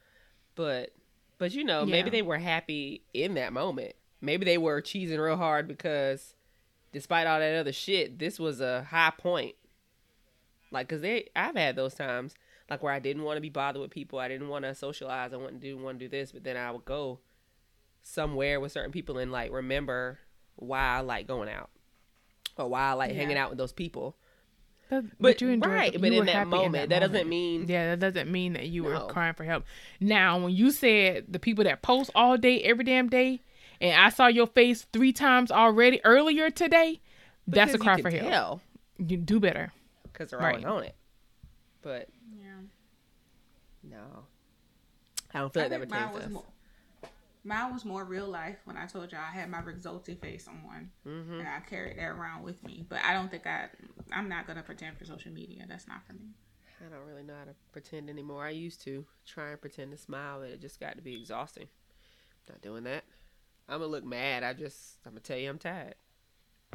[0.56, 0.92] but
[1.38, 3.94] but you know maybe they were happy in that moment.
[4.22, 6.36] Maybe they were cheesing real hard because
[6.92, 9.56] despite all that other shit this was a high point.
[10.72, 12.36] Like because they i've had those times
[12.70, 14.20] like where i didn't want to be bothered with people.
[14.20, 15.34] I didn't want to socialize.
[15.34, 16.32] I wouldn't do want to do this.
[16.32, 17.20] But then i would go
[18.04, 20.20] somewhere with certain people and like remember
[20.56, 21.70] why I like going out
[22.58, 23.18] or why I like Yeah.
[23.18, 24.16] hanging out with those people.
[24.90, 26.00] But, But, you enjoyed right, it.
[26.02, 28.68] but You in were that happy moment, that, doesn't mean Yeah, that doesn't mean that
[28.68, 29.66] you were crying for help.
[30.00, 33.42] Now, when you said the people that post all day, every damn day,
[33.82, 37.02] and I saw your face three times already earlier today,
[37.48, 38.30] that's a cry for help.
[38.30, 38.62] tell
[38.98, 39.72] You do better.
[40.04, 40.56] because they're Right.
[40.56, 40.96] always on it.
[41.82, 42.10] But
[42.40, 42.62] Yeah.
[43.84, 44.26] no,
[45.34, 46.34] I don't feel I like that think mine pertains was to us.
[46.34, 46.46] more.
[47.48, 50.92] Mine was more real life when I told y'all I had my Rexulti face on
[51.06, 52.86] hmm and I carried that around with me.
[52.90, 53.70] But I don't think I.
[54.12, 55.64] I'm not gonna pretend for social media.
[55.66, 56.34] That's not for me.
[56.86, 58.46] I don't really know how to pretend anymore.
[58.46, 61.68] I used to try and pretend to smile, but it just got to be exhausting.
[62.50, 63.06] Not doing that.
[63.70, 64.44] I'm gonna look mad.
[64.44, 65.96] I just, I'm gonna tell you, I'm tired.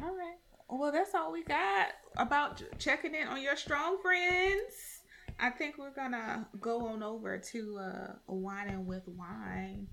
[0.01, 0.37] All right.
[0.69, 5.01] Well, that's all we got about checking in on your strong friends.
[5.39, 9.87] I think we're gonna go on over to uh, Wine and with wine.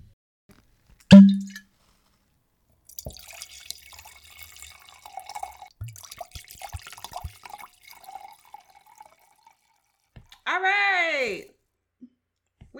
[10.47, 11.45] All right.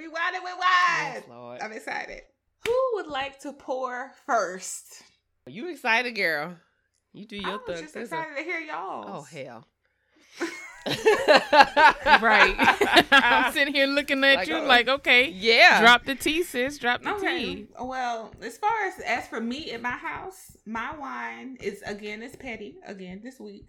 [0.01, 1.13] We whining with wine.
[1.15, 1.61] Yes, Lord.
[1.61, 2.23] I'm excited.
[2.65, 5.03] Who would like to pour first?
[5.47, 6.57] You excited, girl?
[7.13, 7.83] You do I your was thing.
[7.85, 9.05] just excited to hear y'all.
[9.07, 9.67] Oh hell.
[12.23, 12.55] Right.
[13.13, 15.81] I'm sitting here looking at Like, you uh, like, okay, Yeah.
[15.83, 16.79] drop the tea, sis.
[16.79, 17.55] Drop the Okay.
[17.57, 17.67] tea.
[17.79, 22.37] Well, as far as as for me in my house, my wine is again is
[22.37, 23.67] petty again this week.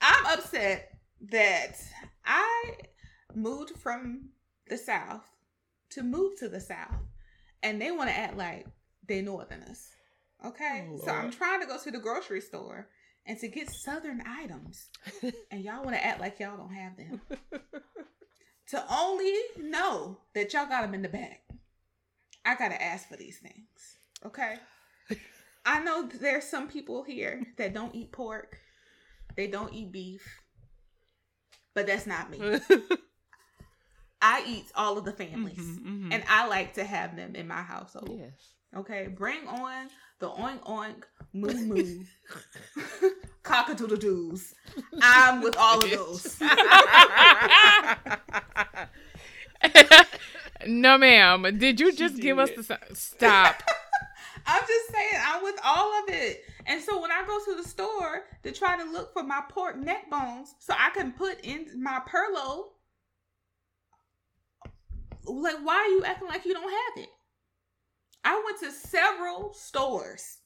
[0.00, 0.88] I'm upset
[1.30, 1.76] that
[2.24, 2.72] I
[3.34, 4.30] moved from
[4.68, 5.22] the south
[5.90, 6.94] to move to the south,
[7.62, 8.66] and they want to act like
[9.06, 9.88] they're northerners.
[10.44, 12.88] Okay, Oh, so I'm trying to go to the grocery store
[13.26, 14.88] and to get southern items,
[15.50, 17.20] and y'all want to act like y'all don't have them.
[18.68, 21.42] to only know that y'all got them in the back.
[22.44, 23.98] I gotta ask for these things.
[24.24, 24.56] Okay.
[25.66, 28.58] I know there's some people here that don't eat pork.
[29.36, 30.40] They don't eat beef.
[31.74, 32.38] But that's not me.
[34.22, 35.58] I eat all of the families.
[35.58, 36.14] Mhm, mhm.
[36.14, 38.16] And I like to have them in my household.
[38.18, 38.54] yes.
[38.76, 39.08] Okay.
[39.08, 39.88] Bring on
[40.20, 41.02] the oink oink
[41.32, 42.04] moo moo
[43.44, 44.54] cockadoodle doos.
[45.02, 46.38] I'm with all of those.
[50.66, 51.58] no, ma'am.
[51.58, 53.62] Did you just give us the stop?
[54.46, 56.44] I'm just saying, I'm with all of it.
[56.66, 59.76] And so when I go to the store to try to look for my pork
[59.76, 62.66] neck bones so I can put in my Perlo,
[65.24, 67.08] like, why are you acting like you don't have it?
[68.24, 70.38] I went to several stores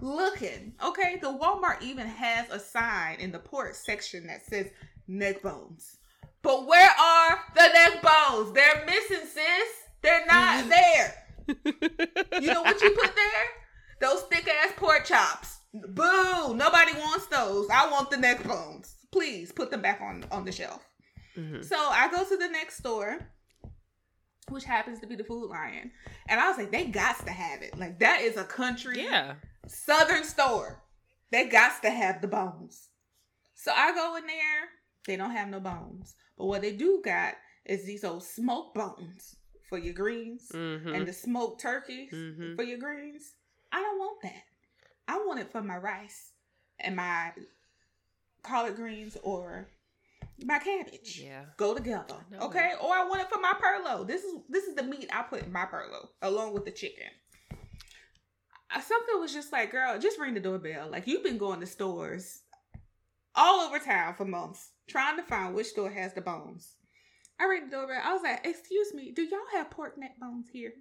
[0.00, 0.74] looking.
[0.84, 4.66] Okay, the Walmart even has a sign in the pork section that says
[5.06, 5.96] neck bones.
[6.42, 8.52] But where are the neck bones?
[8.52, 9.68] They're missing, sis.
[10.02, 11.14] They're not there.
[12.40, 13.44] You know what you put there?
[14.00, 15.58] Those thick ass pork chops.
[15.74, 16.54] Boo!
[16.54, 17.68] Nobody wants those.
[17.72, 18.96] I want the neck bones.
[19.12, 20.82] Please put them back on on the shelf.
[21.36, 21.64] Mhm.
[21.64, 23.18] So I go to the next store,
[24.50, 25.90] which happens to be the Food Lion,
[26.28, 27.78] and I was like, they got to have it.
[27.78, 29.34] Like that is a country Yeah.
[29.66, 30.82] southern store.
[31.30, 32.88] They got to have the bones.
[33.54, 34.68] So I go in there.
[35.06, 37.34] They don't have no bones, but what they do got
[37.64, 39.36] is these old smoked bones
[39.68, 40.94] for your greens Mhm.
[40.96, 42.56] and the smoked turkeys Mhm.
[42.56, 43.34] for your greens.
[43.72, 44.42] I don't want that.
[45.08, 46.32] I want it for my rice
[46.78, 47.32] and my
[48.42, 49.68] collard greens or
[50.44, 51.20] my cabbage.
[51.22, 51.44] Yeah.
[51.56, 52.16] Go together.
[52.32, 52.44] I.
[52.44, 52.72] Okay?
[52.80, 54.06] Or I want it for my perlo.
[54.06, 57.06] This is this is the meat I put in my perlo along with the chicken.
[58.74, 60.90] Uh, Something was just like, girl, just ring the doorbell.
[60.90, 62.42] Like you've been going to stores
[63.34, 66.76] all over town for months trying to find which store has the bones.
[67.40, 68.00] I ring the doorbell.
[68.02, 70.72] I was like, excuse me, do y'all have pork neck bones here?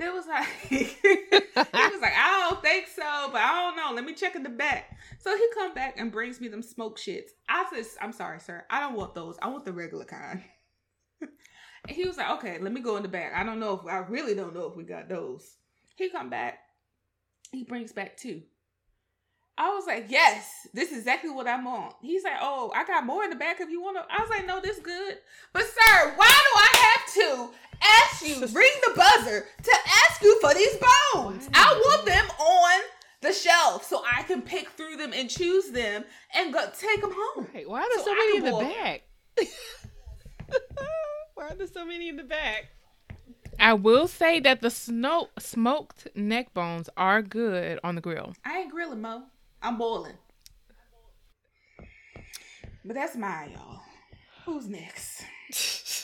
[0.00, 3.94] They was like, he was like, I don't think so, but I don't know.
[3.94, 4.96] Let me check in the back.
[5.18, 7.32] So he come back and brings me them smoke shits.
[7.46, 8.64] I said, I'm sorry, sir.
[8.70, 9.36] I don't want those.
[9.42, 10.42] I want the regular kind.
[11.20, 11.30] and
[11.94, 13.34] he was like, okay, let me go in the back.
[13.36, 15.56] I don't know if I really don't know if we got those.
[15.96, 16.60] He come back.
[17.52, 18.40] He brings back two.
[19.58, 21.92] I was like, yes, this is exactly what I'm on.
[22.00, 24.04] He's like, oh, I got more in the back if you want to.
[24.10, 25.18] I was like, no, this good.
[25.52, 27.50] But sir, why do I have to
[27.82, 29.72] ask you, ring the buzzer to
[30.08, 31.48] ask you for these bones?
[31.54, 32.80] I want them on
[33.20, 36.04] the shelf so I can pick through them and choose them
[36.34, 37.46] and go take them home.
[37.54, 37.68] Right.
[37.68, 39.02] Why are there So so, many in the back?
[41.34, 42.66] Why are there so many in the back?
[43.58, 48.34] I will say that the snow smoked neck bones are good on the grill.
[48.44, 49.24] I ain't grilling, Mo.
[49.62, 50.16] I'm boiling.
[52.84, 53.80] But that's mine, y'all.
[54.46, 55.24] Who's next?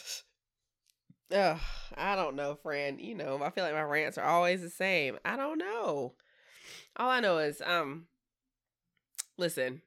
[1.33, 1.59] Ugh.
[1.97, 3.01] I don't know, friend.
[3.01, 5.19] You know, I feel like my rants are always the same.
[5.25, 6.15] I don't know.
[6.97, 8.07] All I know is, um,
[9.37, 9.83] listen,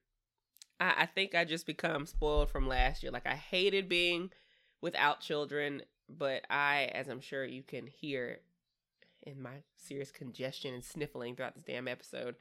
[0.80, 3.12] I, I think I just become spoiled from last year.
[3.12, 4.32] Like I hated being
[4.82, 8.40] without children, but I, as I'm sure you can hear
[9.24, 12.36] in my serious congestion and sniffling throughout this damn episode,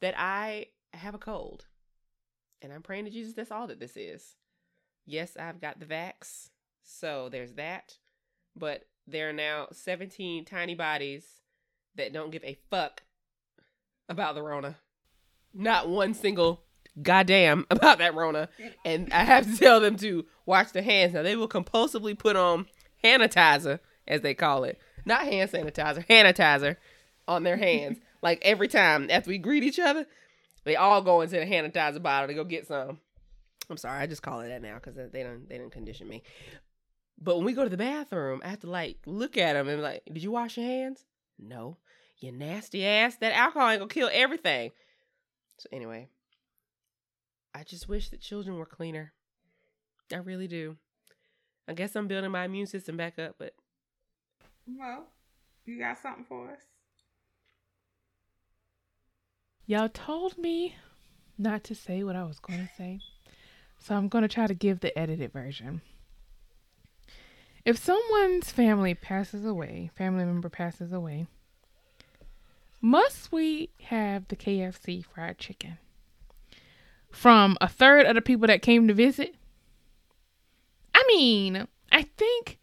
[0.00, 1.66] that I have a cold.
[2.62, 4.36] And I'm praying to Jesus that's all that this is.
[5.04, 6.50] Yes, I've got the vax.
[6.82, 7.98] So there's that.
[8.56, 11.24] But there are now 17 tiny bodies
[11.96, 13.02] that don't give a fuck
[14.08, 14.76] about the Rona.
[15.52, 16.62] Not one single
[17.02, 18.48] goddamn about that Rona.
[18.84, 21.14] And I have to tell them to wash their hands.
[21.14, 22.66] Now, they will compulsively put on
[23.02, 24.78] sanitizer, as they call it.
[25.04, 26.76] Not hand sanitizer, sanitizer
[27.28, 27.98] on their hands.
[28.22, 30.06] like every time after we greet each other,
[30.64, 32.98] they all go into the sanitizer bottle to go get some.
[33.68, 36.22] I'm sorry, I just call it that now because they don't they didn't condition me.
[37.18, 39.78] But when we go to the bathroom, I have to like look at them and
[39.78, 41.04] be like, "Did you wash your hands?"
[41.38, 41.78] No.
[42.18, 43.16] You nasty ass.
[43.16, 44.72] That alcohol ain't gonna kill everything.
[45.58, 46.08] So anyway,
[47.54, 49.12] I just wish that children were cleaner.
[50.12, 50.76] I really do.
[51.68, 53.54] I guess I'm building my immune system back up, but
[54.66, 55.06] well,
[55.64, 56.60] you got something for us.
[59.66, 60.76] Y'all told me
[61.36, 63.00] not to say what I was going to say.
[63.80, 65.82] So I'm going to try to give the edited version.
[67.66, 71.26] If someone's family passes away, family member passes away,
[72.80, 75.78] must we have the KFC fried chicken?
[77.10, 79.34] From a third of the people that came to visit?
[80.94, 82.60] I mean, I think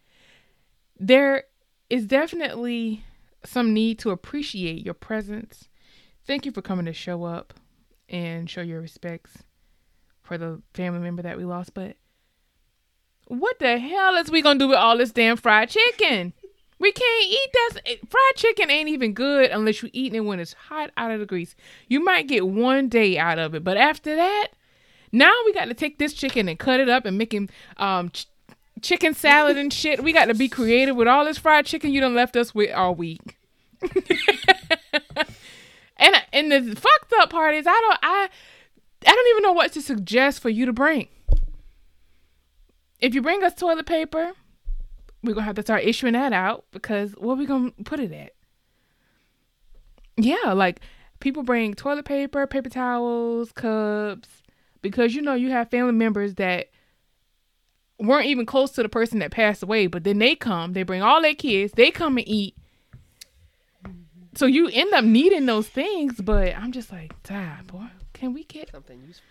[0.98, 1.44] there
[1.90, 3.04] is definitely
[3.44, 5.68] some need to appreciate your presence.
[6.26, 7.52] Thank you for coming to show up
[8.08, 9.42] and show your respects
[10.22, 11.98] for the family member that we lost, but
[13.26, 16.32] what the hell is we gonna do with all this damn fried chicken?
[16.78, 17.82] We can't eat that.
[18.10, 21.26] Fried chicken ain't even good unless you're eating it when it's hot out of the
[21.26, 21.54] grease.
[21.88, 24.48] You might get one day out of it, but after that,
[25.12, 28.10] now we got to take this chicken and cut it up and make him um,
[28.10, 28.26] ch-
[28.82, 30.02] chicken salad and shit.
[30.02, 32.74] We got to be creative with all this fried chicken you done left us with
[32.74, 33.36] all week.
[35.96, 38.28] and and the fucked up part is I don't I
[39.06, 41.08] I don't even know what to suggest for you to bring.
[43.04, 44.32] If you bring us toilet paper,
[45.22, 48.32] we're gonna have to start issuing that out because where we gonna put it at?
[50.16, 50.80] Yeah, like
[51.20, 54.30] people bring toilet paper, paper towels, cups,
[54.80, 56.70] because you know you have family members that
[57.98, 61.02] weren't even close to the person that passed away, but then they come, they bring
[61.02, 62.56] all their kids, they come and eat.
[64.34, 67.88] So you end up needing those things, but I'm just like, die, boy.
[68.14, 69.26] Can we get something useful?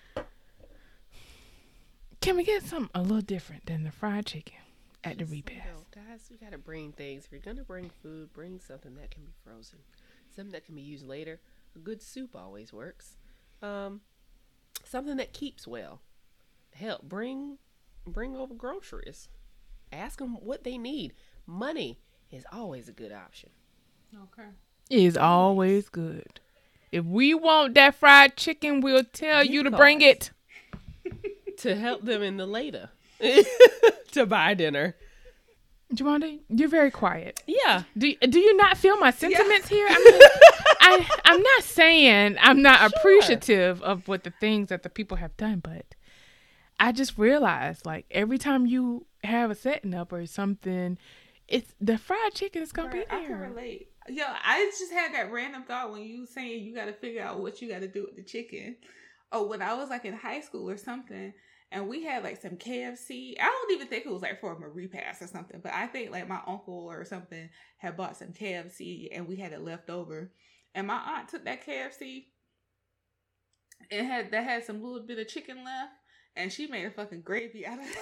[2.23, 4.55] Can we get something a little different than the fried chicken
[5.03, 5.67] at the repast?
[5.67, 7.25] No, guys, we gotta bring things.
[7.25, 9.79] If you're gonna bring food, bring something that can be frozen,
[10.33, 11.41] something that can be used later.
[11.75, 13.17] A good soup always works.
[13.61, 13.99] Um,
[14.85, 15.99] something that keeps well.
[16.73, 17.57] Help bring
[18.07, 19.27] bring over groceries.
[19.91, 21.13] Ask them what they need.
[21.45, 21.99] Money
[22.31, 23.49] is always a good option.
[24.15, 24.47] Okay.
[24.89, 26.39] Is always good.
[26.89, 30.31] If we want that fried chicken, we'll tell you, you to bring it.
[31.63, 32.89] To help them in the later
[34.11, 34.95] to buy dinner.
[35.93, 37.41] Jawanda, you're very quiet.
[37.45, 37.83] Yeah.
[37.97, 39.77] Do do you not feel my sentiments yeah.
[39.77, 39.87] here?
[39.89, 40.21] I mean,
[40.79, 42.89] I I'm not saying I'm not sure.
[42.97, 45.95] appreciative of what the things that the people have done, but
[46.79, 50.97] I just realized like every time you have a setting up or something,
[51.47, 53.19] it's the fried chicken is gonna right, be there.
[53.19, 53.89] I can relate.
[54.09, 57.39] Yo, I just had that random thought when you saying you got to figure out
[57.39, 58.75] what you got to do with the chicken.
[59.31, 61.33] Oh, when I was like in high school or something,
[61.73, 63.33] and we had like some KFC.
[63.39, 66.11] I don't even think it was like for a repast or something, but I think
[66.11, 70.31] like my uncle or something had bought some KFC and we had it left over.
[70.75, 72.25] And my aunt took that KFC
[73.89, 75.93] and had that had some little bit of chicken left,
[76.35, 77.97] and she made a fucking gravy out of it.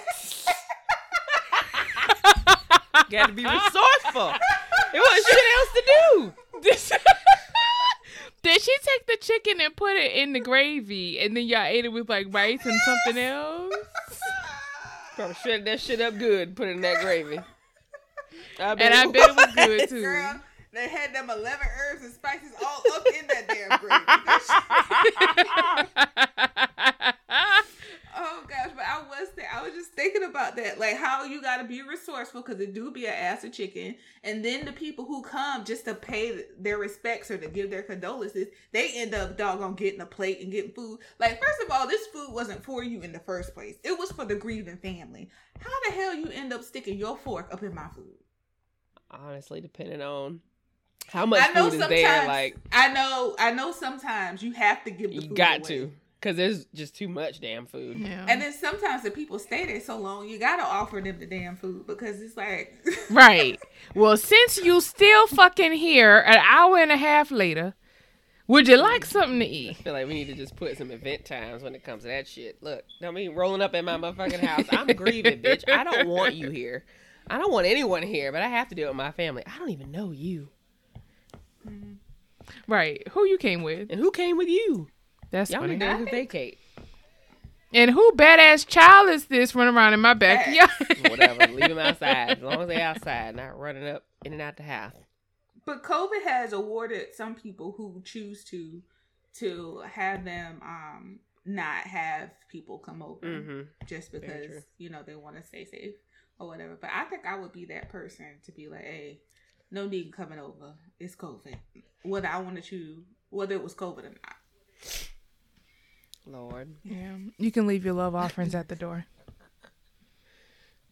[3.10, 4.34] Got to be resourceful.
[4.94, 6.32] It was shit else to do.
[8.42, 11.84] Did she take the chicken and put it in the gravy, and then y'all ate
[11.84, 13.74] it with like rice and something else?
[15.14, 17.38] Probably shredded that shit up good, put it in that gravy.
[18.58, 20.02] I and I bet it was good too.
[20.02, 20.40] Girl,
[20.72, 24.04] they had them eleven herbs and spices all up in that damn gravy.
[28.24, 31.42] Oh gosh, but I was th- I was just thinking about that, like how you
[31.42, 34.72] got to be resourceful because it do be an ass of chicken, and then the
[34.72, 39.12] people who come just to pay their respects or to give their condolences, they end
[39.12, 41.00] up doggone getting a plate and getting food.
[41.18, 44.12] Like first of all, this food wasn't for you in the first place; it was
[44.12, 45.28] for the grieving family.
[45.58, 48.14] How the hell you end up sticking your fork up in my food?
[49.10, 50.40] Honestly, depending on
[51.08, 53.34] how much I know food is there, like I know.
[53.38, 53.72] I know.
[53.72, 55.68] Sometimes you have to give the you food got away.
[55.68, 55.92] to,
[56.22, 57.98] because there's just too much damn food.
[57.98, 58.24] Yeah.
[58.28, 61.56] And then sometimes the people stay there so long, you gotta offer them the damn
[61.56, 62.74] food because it's like,
[63.10, 63.60] right.
[63.94, 67.74] Well, since you still fucking here an hour and a half later,
[68.46, 69.70] would you like something to eat?
[69.70, 72.08] I feel like we need to just put some event times when it comes to
[72.08, 72.62] that shit.
[72.62, 74.66] Look, I mean, rolling up at my motherfucking house.
[74.70, 75.68] I'm grieving, bitch.
[75.68, 76.84] I don't want you here.
[77.28, 79.42] I don't want anyone here, but I have to do it with my family.
[79.46, 80.48] I don't even know you.
[81.66, 81.94] Mm-hmm.
[82.66, 83.06] Right.
[83.12, 83.90] Who you came with?
[83.90, 84.88] And who came with you?
[85.32, 85.76] That's Y'all funny.
[85.76, 86.58] need to vacate.
[87.74, 90.70] And who badass child is this running around in my backyard?
[91.08, 91.46] Whatever.
[91.52, 92.30] Leave them outside.
[92.38, 94.92] As long as they outside, not running up in and out the house.
[95.64, 98.82] but COVID has awarded some people who choose to
[99.38, 103.60] to have them um not have people come over Mm-hmm.
[103.86, 105.94] just because you know they want to stay safe
[106.38, 106.76] or whatever.
[106.78, 109.20] But I think I would be that person to be like, hey,
[109.70, 110.74] no need coming over.
[111.00, 111.54] It's COVID.
[112.02, 114.36] Whether I wanted to, choose whether it was COVID or not.
[116.26, 116.74] Lord.
[116.84, 117.16] yeah.
[117.38, 119.04] You can leave your love offerings at the door.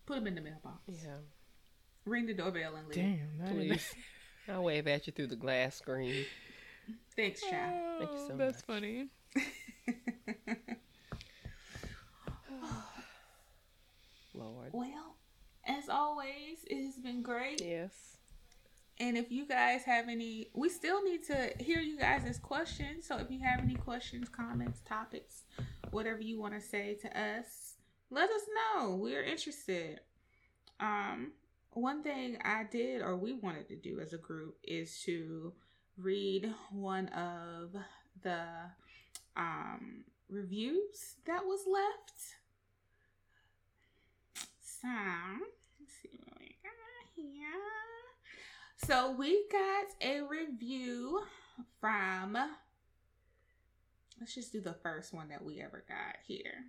[0.06, 0.80] Put them in the mailbox.
[0.88, 1.16] Yeah.
[2.04, 2.96] Ring the doorbell and leave.
[2.96, 3.38] Damn.
[3.38, 3.94] that is- Please.
[4.48, 6.24] I'll wave at you through the glass screen.
[7.14, 7.72] Thanks, child.
[7.74, 8.80] Oh, Thank you so Oh, That's much.
[8.80, 9.08] funny.
[14.34, 14.70] Lord.
[14.72, 15.16] Well,
[15.66, 17.60] as always, it has been great.
[17.64, 18.09] Yes.
[19.00, 23.06] And if you guys have any, we still need to hear you guys' questions.
[23.06, 25.44] So if you have any questions, comments, topics,
[25.90, 27.76] whatever you want to say to us,
[28.10, 28.96] let us know.
[28.96, 30.00] We're interested.
[30.80, 31.32] Um,
[31.72, 35.54] one thing I did or we wanted to do as a group is to
[35.96, 37.74] read one of
[38.22, 38.44] the
[39.36, 42.20] um reviews that was left.
[44.60, 44.88] So
[45.78, 47.79] let's see what we got here.
[48.86, 51.22] So we got a review
[51.80, 52.36] from.
[54.18, 56.64] Let's just do the first one that we ever got here.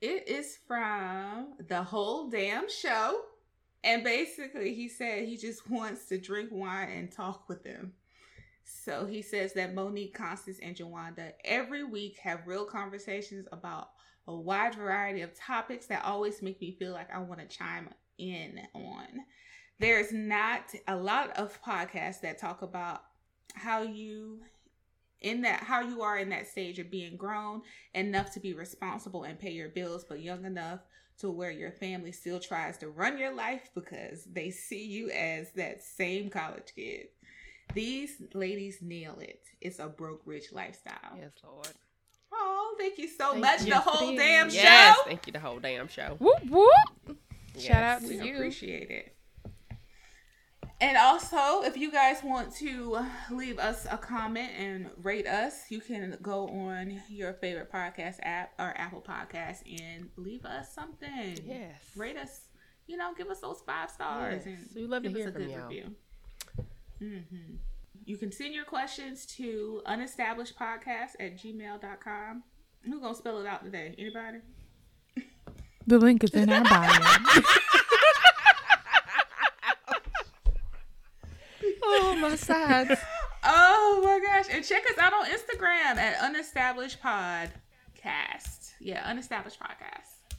[0.00, 3.20] It is from the whole damn show.
[3.84, 7.92] And basically, he said he just wants to drink wine and talk with them.
[8.64, 13.90] So he says that Monique, Constance, and Jawanda every week have real conversations about
[14.26, 17.88] a wide variety of topics that always make me feel like I want to chime
[18.18, 19.24] in on.
[19.78, 23.02] There's not a lot of podcasts that talk about
[23.54, 24.40] how you
[25.20, 27.60] in that how you are in that stage of being grown
[27.94, 30.80] enough to be responsible and pay your bills but young enough
[31.18, 35.50] to where your family still tries to run your life because they see you as
[35.54, 37.06] that same college kid.
[37.74, 39.42] These ladies nail it.
[39.60, 41.16] It's a broke rich lifestyle.
[41.18, 41.68] Yes, Lord.
[42.32, 43.60] Oh, thank you so Thank much.
[43.62, 43.70] you.
[43.70, 44.96] The whole damn Yes.
[44.96, 45.02] show.
[45.06, 46.16] Thank you, the whole damn show.
[46.20, 47.18] Whoop whoop.
[47.54, 47.64] Yes.
[47.64, 48.36] Shout out to We you.
[48.36, 49.16] appreciate it.
[50.80, 55.80] And also, if you guys want to leave us a comment and rate us, you
[55.80, 61.36] can go on your favorite podcast app or Apple Podcast and leave us something.
[61.44, 61.74] Yes.
[61.96, 62.42] Rate us,
[62.86, 64.46] you know, give us those five stars Yes.
[64.46, 65.66] and We love to hear us a from good y'all.
[65.68, 65.94] review.
[67.00, 67.56] hmm
[68.04, 72.44] You can send your questions to unestablishedpodcast at gmail.com.
[72.84, 73.96] Who's going to spell it out today?
[73.98, 74.38] Anybody?
[75.88, 77.00] The link is in our bio.
[81.90, 83.00] Oh, my sides.
[83.44, 84.46] Oh my gosh.
[84.50, 88.72] And check us out on Instagram at Unestablished Podcast.
[88.80, 90.36] Yeah, Unestablished Podcast.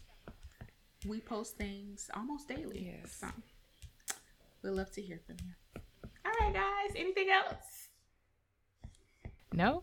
[1.07, 2.91] We post things almost daily.
[3.01, 3.17] Yes.
[3.21, 3.27] So
[4.63, 5.81] we'd love to hear from you.
[6.26, 6.95] All right, guys.
[6.95, 7.88] Anything else?
[9.53, 9.81] no?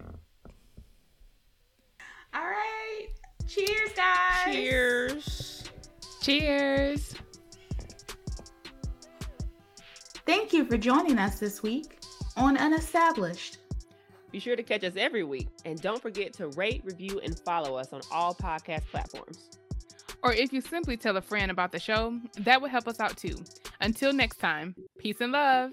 [2.35, 3.07] All right.
[3.49, 4.55] Cheers, guys.
[4.55, 5.65] Cheers.
[6.23, 7.15] Cheers.
[10.27, 12.01] Thank you for joining us this week
[12.37, 13.59] on Unestablished.
[14.33, 15.47] Be sure to catch us every week.
[15.65, 19.49] And don't forget to rate, review, and follow us on all podcast platforms.
[20.25, 23.17] Or if you simply tell a friend about the show, that would help us out
[23.17, 23.37] too.
[23.81, 25.71] Until next time, peace and love.